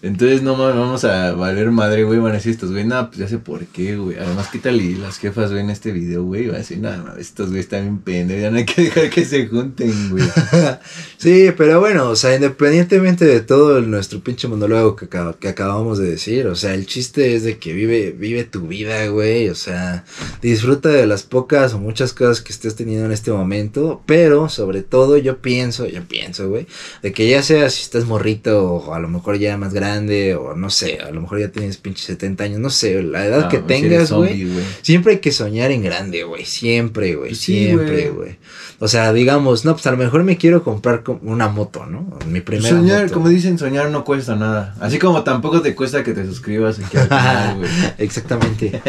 [0.00, 2.20] Entonces no mames, vamos a valer madre, güey.
[2.20, 4.16] Van a decir estos, güey, no, pues ya sé por qué, güey.
[4.16, 6.46] Además, ¿qué tal y las jefas ven este video, güey?
[6.46, 9.24] Van a decir, no, estos güey están bien pendejos, ya no hay que dejar que
[9.24, 10.24] se junten, güey.
[11.18, 15.98] Sí, pero bueno, o sea, independientemente de todo nuestro pinche monólogo que, acab- que acabamos
[15.98, 19.56] de decir, o sea, el chiste es de que vive, vive tu vida, güey, o
[19.56, 20.04] sea,
[20.42, 24.82] disfruta de las pocas o muchas cosas que estés teniendo en este momento, pero sobre
[24.82, 26.68] todo yo pienso, yo pienso, güey,
[27.02, 30.54] de que ya sea si estás morrito o a lo mejor ya más grande o
[30.54, 33.48] no sé, a lo mejor ya tienes pinche 70 años, no sé, la edad No,
[33.48, 34.44] que tengas, güey.
[34.44, 34.64] güey.
[34.82, 36.44] Siempre hay que soñar en grande, güey.
[36.44, 37.30] Siempre, güey.
[37.30, 38.14] Pues sí, siempre, güey.
[38.14, 38.38] güey.
[38.80, 42.16] O sea, digamos, no, pues a lo mejor me quiero comprar co- una moto, ¿no?
[42.28, 43.14] Mi primera Soñar, moto.
[43.14, 44.76] como dicen, soñar no cuesta nada.
[44.80, 47.70] Así como tampoco te cuesta que te suscribas aquí al canal, güey.
[47.98, 48.80] Exactamente.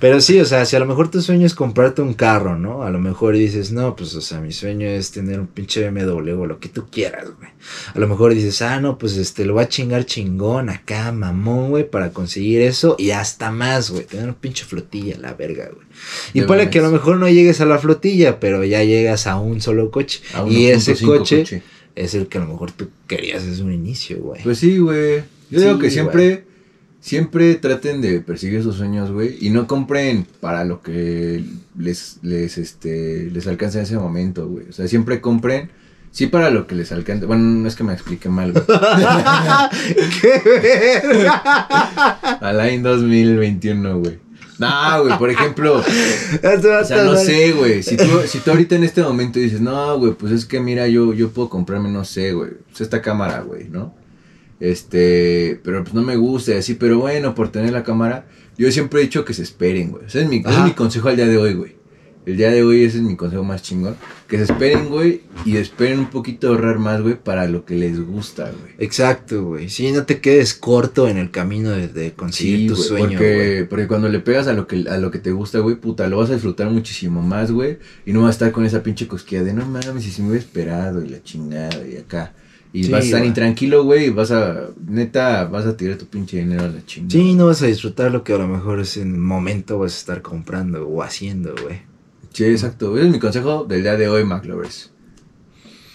[0.00, 2.82] Pero sí, o sea, si a lo mejor tu sueño es comprarte un carro, ¿no?
[2.82, 6.40] A lo mejor dices, no, pues, o sea, mi sueño es tener un pinche BMW
[6.40, 7.50] o lo que tú quieras, güey.
[7.94, 10.35] A lo mejor dices, ah, no, pues, este, lo voy a chingar chingón
[10.68, 14.04] acá, mamón, güey, para conseguir eso y hasta más, güey.
[14.04, 15.86] Tener un pinche flotilla, la verga, güey.
[16.34, 19.38] Y puede que a lo mejor no llegues a la flotilla, pero ya llegas a
[19.38, 20.20] un solo coche.
[20.34, 21.62] A y ese 1.5 coche,
[21.94, 24.42] es el que a lo mejor tú querías desde un inicio, güey.
[24.42, 25.22] Pues sí, güey.
[25.50, 26.44] Yo digo que siempre,
[27.00, 29.36] siempre traten de perseguir sus sueños, güey.
[29.40, 31.42] Y no compren para lo que
[31.78, 34.68] les, les, este, les alcance en ese momento, güey.
[34.68, 35.70] O sea, siempre compren,
[36.16, 37.26] sí para lo que les alcance.
[37.26, 38.64] Bueno, no es que me explique mal, güey.
[40.22, 42.38] ¡Qué verga!
[42.40, 44.18] Alain 2021, güey.
[44.58, 45.82] No, güey, por ejemplo, o
[46.84, 47.82] sea, no sé, güey.
[47.82, 50.88] Si tú, si tú ahorita en este momento dices, no, güey, pues es que mira,
[50.88, 53.94] yo, yo puedo comprarme, no sé, güey, pues esta cámara, güey, ¿no?
[54.58, 58.24] Este, pero pues no me gusta y así, pero bueno, por tener la cámara,
[58.56, 60.06] yo siempre he dicho que se esperen, güey.
[60.06, 61.75] Ese es mi, ese es mi consejo al día de hoy, güey.
[62.26, 63.94] El día de hoy ese es mi consejo más chingón.
[64.26, 68.00] Que se esperen, güey, y esperen un poquito ahorrar más, güey, para lo que les
[68.04, 68.74] gusta, güey.
[68.78, 69.68] Exacto, güey.
[69.68, 73.08] Sí, no te quedes corto en el camino de, de conseguir Sí, tu güey, sueño,
[73.10, 73.68] porque, güey.
[73.68, 76.18] porque cuando le pegas a lo que a lo que te gusta, güey, puta, lo
[76.18, 79.44] vas a disfrutar muchísimo más, güey, y no vas a estar con esa pinche cosquilla
[79.44, 82.34] de no mames, y si me hubiera esperado y la chingada y acá.
[82.72, 86.06] Y Sí, vas a estar intranquilo, güey, y vas a neta vas a tirar tu
[86.06, 87.12] pinche dinero a la chingada.
[87.12, 89.94] Sí, no vas a disfrutar lo que a lo mejor es en el momento vas
[89.94, 91.80] a estar comprando o haciendo, güey.
[92.36, 92.94] Sí, exacto.
[92.98, 94.90] Ese es mi consejo del día de hoy, McLovers.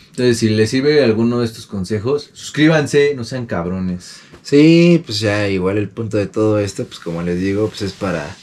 [0.09, 4.21] Entonces, si les sirve alguno de estos consejos, suscríbanse, no sean cabrones.
[4.41, 7.93] Sí, pues ya igual el punto de todo esto, pues como les digo, pues es
[7.93, 8.35] para...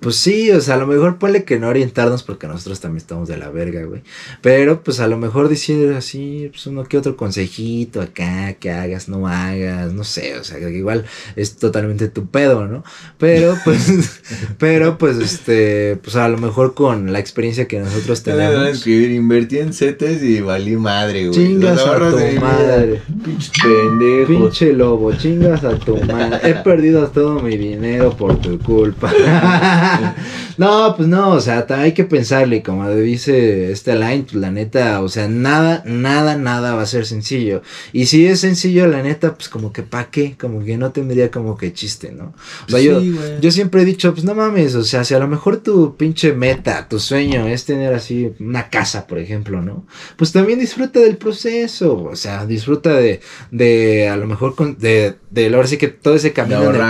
[0.00, 3.28] Pues sí, o sea, a lo mejor ponle que no orientarnos porque nosotros también estamos
[3.28, 4.02] de la verga, güey.
[4.42, 9.08] Pero pues a lo mejor decir así, pues uno que otro consejito acá, que hagas,
[9.08, 12.84] no hagas, no sé, o sea, que igual es totalmente tu pedo, ¿no?
[13.18, 14.20] Pero pues,
[14.58, 18.50] pero pues este, pues a lo mejor con la experiencia que nosotros Te van a
[18.50, 18.68] tenemos.
[18.76, 21.38] escribir, invertí en CETES y valí madre, güey.
[21.38, 23.02] Chingas a tu de madre.
[23.24, 24.26] Pinches pendejos.
[24.28, 26.50] Pinche lobo, chingas a tu madre.
[26.50, 29.12] He perdido todo mi dinero por tu culpa.
[29.86, 34.50] @웃 no, pues no, o sea, hay que pensarle, como dice este line, pues la
[34.50, 37.62] neta, o sea, nada, nada, nada va a ser sencillo.
[37.92, 41.30] Y si es sencillo, la neta, pues como que pa' qué, como que no tendría
[41.30, 42.34] como que chiste, ¿no?
[42.66, 43.40] O sea, yo, Sí, güey.
[43.40, 46.32] yo siempre he dicho, pues no mames, o sea, si a lo mejor tu pinche
[46.32, 49.86] meta, tu sueño es tener así una casa, por ejemplo, ¿no?
[50.16, 55.16] Pues también disfruta del proceso, o sea, disfruta de, de a lo mejor, con, de,
[55.30, 56.88] de ahora sí que todo ese camino en el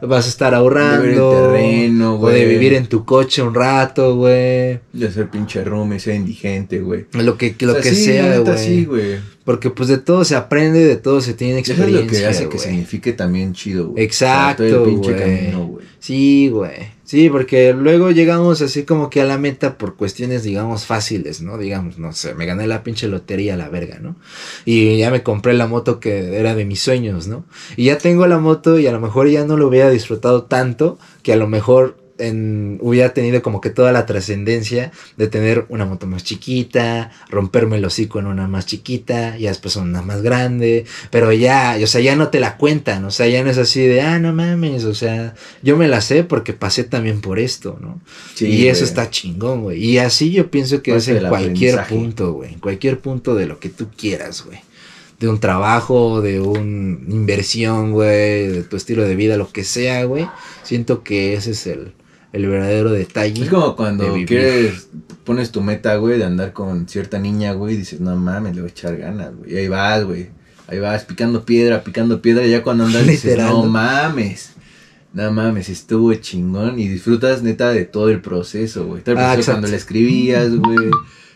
[0.00, 1.02] que vas a estar de ahorrando.
[1.02, 1.16] ver el
[1.52, 4.80] terreno, o de vivir en tu coche un rato, güey.
[4.92, 7.06] De ser pinche roomie, ser indigente, güey.
[7.12, 8.58] Lo que, lo O sea, que sí, sea, güey.
[8.58, 8.88] sí.
[9.44, 12.18] Porque pues de todo se aprende, de todo se tiene Eso es experiencia.
[12.18, 14.02] lo que hace que signifique también chido, güey.
[14.02, 15.86] Exacto, O sea, güey.
[15.98, 16.94] Sí, güey.
[17.04, 21.58] Sí, porque luego llegamos así como que a la meta por cuestiones, digamos, fáciles, ¿no?
[21.58, 24.16] Digamos, no sé, me gané la pinche lotería a la verga, ¿no?
[24.64, 27.44] Y ya me compré la moto que era de mis sueños, ¿no?
[27.76, 30.98] Y ya tengo la moto y a lo mejor ya no lo hubiera disfrutado tanto
[31.22, 35.84] que a lo mejor en, hubiera tenido como que toda la trascendencia de tener una
[35.84, 40.84] moto más chiquita, romperme el hocico en una más chiquita, ya después una más grande,
[41.10, 43.82] pero ya, o sea, ya no te la cuentan, o sea, ya no es así
[43.82, 47.78] de, ah, no mames, o sea, yo me la sé porque pasé también por esto,
[47.80, 48.00] ¿no?
[48.34, 48.88] Sí, y eso güey.
[48.88, 49.84] está chingón, güey.
[49.84, 53.46] Y así yo pienso que Parte es en cualquier punto, güey, en cualquier punto de
[53.46, 54.60] lo que tú quieras, güey.
[55.18, 60.04] De un trabajo, de una inversión, güey, de tu estilo de vida, lo que sea,
[60.04, 60.28] güey.
[60.64, 61.94] Siento que ese es el,
[62.34, 63.44] el verdadero detalle.
[63.44, 64.88] Es como cuando quieres,
[65.22, 68.62] pones tu meta, güey, de andar con cierta niña, güey, y dices, no mames, le
[68.62, 69.52] voy a echar ganas, güey.
[69.52, 70.30] Y ahí vas, güey.
[70.66, 74.50] Ahí vas picando piedra, picando piedra, y ya cuando andas dices, no mames.
[75.12, 79.02] No mames, estuvo chingón y disfrutas neta de todo el proceso, güey.
[79.02, 80.90] Todo el Ah, cuando le escribías, güey.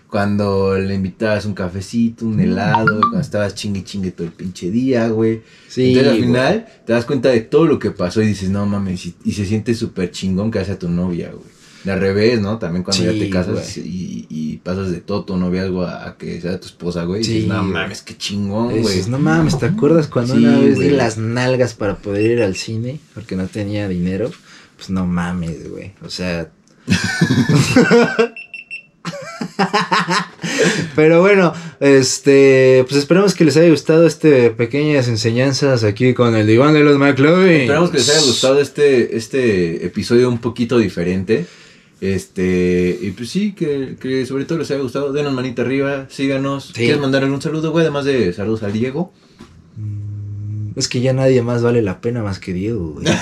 [0.09, 5.09] Cuando le invitabas un cafecito, un helado, cuando estabas chingue chingue todo el pinche día,
[5.09, 5.43] güey.
[5.69, 6.27] Sí, Entonces al güey.
[6.29, 9.33] final te das cuenta de todo lo que pasó y dices, no mames, y, y
[9.33, 11.45] se siente súper chingón que hace a tu novia, güey.
[11.85, 12.59] De al revés, ¿no?
[12.59, 16.41] También cuando ya te casas y, y pasas de todo tu noviazgo a, a que
[16.41, 17.23] sea tu esposa, güey.
[17.23, 19.03] Sí, dices, no mames, qué chingón, güey.
[19.09, 20.89] No mames, ¿te acuerdas cuando Sí, una vez güey.
[20.89, 22.99] di las nalgas para poder ir al cine?
[23.15, 24.31] Porque no tenía dinero.
[24.77, 25.93] Pues no mames, güey.
[26.05, 26.51] O sea.
[30.95, 36.47] Pero bueno, este, pues esperemos que les haya gustado este pequeñas enseñanzas aquí con el
[36.47, 37.63] diván de los McLovin.
[37.63, 41.47] Esperamos que les haya gustado este, este episodio un poquito diferente.
[42.01, 45.13] Este, y pues sí, que, que sobre todo les haya gustado.
[45.13, 46.67] Denos manita arriba, síganos.
[46.67, 46.85] Sí.
[46.85, 47.85] ¿Quieres mandar algún saludo, güey?
[47.85, 49.13] Además de saludos al Diego.
[50.79, 53.07] Es que ya nadie más vale la pena más que Diego, güey.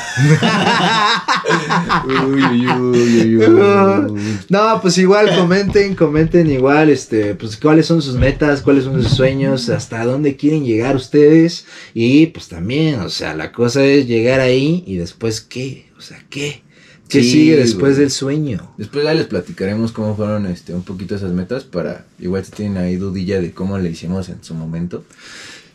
[2.07, 4.21] Uy, uy, uy, uy.
[4.51, 9.11] No, pues igual comenten, comenten igual, este, pues cuáles son sus metas, cuáles son sus
[9.13, 14.41] sueños, hasta dónde quieren llegar ustedes y pues también, o sea, la cosa es llegar
[14.41, 16.63] ahí y después qué, o sea, qué,
[17.09, 18.71] qué Sí, sigue después del sueño.
[18.77, 22.77] Después ya les platicaremos cómo fueron este un poquito esas metas para igual si tienen
[22.77, 25.05] ahí dudilla de cómo le hicimos en su momento.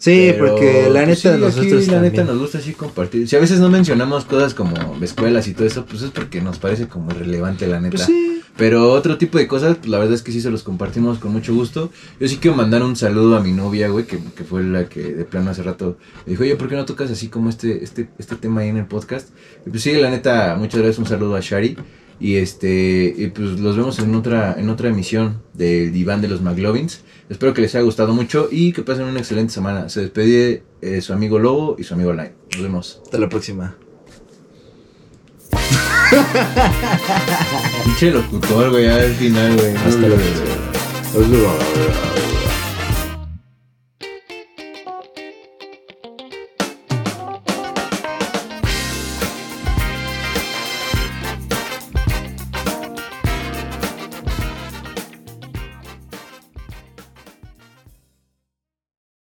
[0.01, 2.13] Sí, Pero, porque la pues, neta sí, nosotros la también.
[2.13, 3.27] neta nos gusta así compartir.
[3.27, 6.57] Si a veces no mencionamos cosas como escuelas y todo eso, pues es porque nos
[6.57, 7.97] parece como irrelevante la neta.
[7.97, 8.41] Pues sí.
[8.57, 11.31] Pero otro tipo de cosas, pues la verdad es que sí se los compartimos con
[11.31, 11.91] mucho gusto.
[12.19, 15.03] Yo sí quiero mandar un saludo a mi novia, güey, que, que fue la que
[15.03, 18.09] de plano hace rato me dijo, oye, ¿por qué no tocas así como este, este,
[18.17, 19.29] este tema ahí en el podcast?
[19.67, 21.77] Y pues sí, la neta, muchas gracias, un saludo a Shari.
[22.22, 26.41] Y este, y pues los vemos en otra, en otra emisión del Diván de los
[26.41, 27.01] McLovins.
[27.30, 29.89] Espero que les haya gustado mucho y que pasen una excelente semana.
[29.89, 32.34] Se despide eh, su amigo Lobo y su amigo Line.
[32.53, 33.01] Nos vemos.
[33.03, 33.76] Hasta la próxima.
[37.86, 39.76] Pinche locutor, güey, al final, güey.
[39.76, 40.51] Hasta la próxima.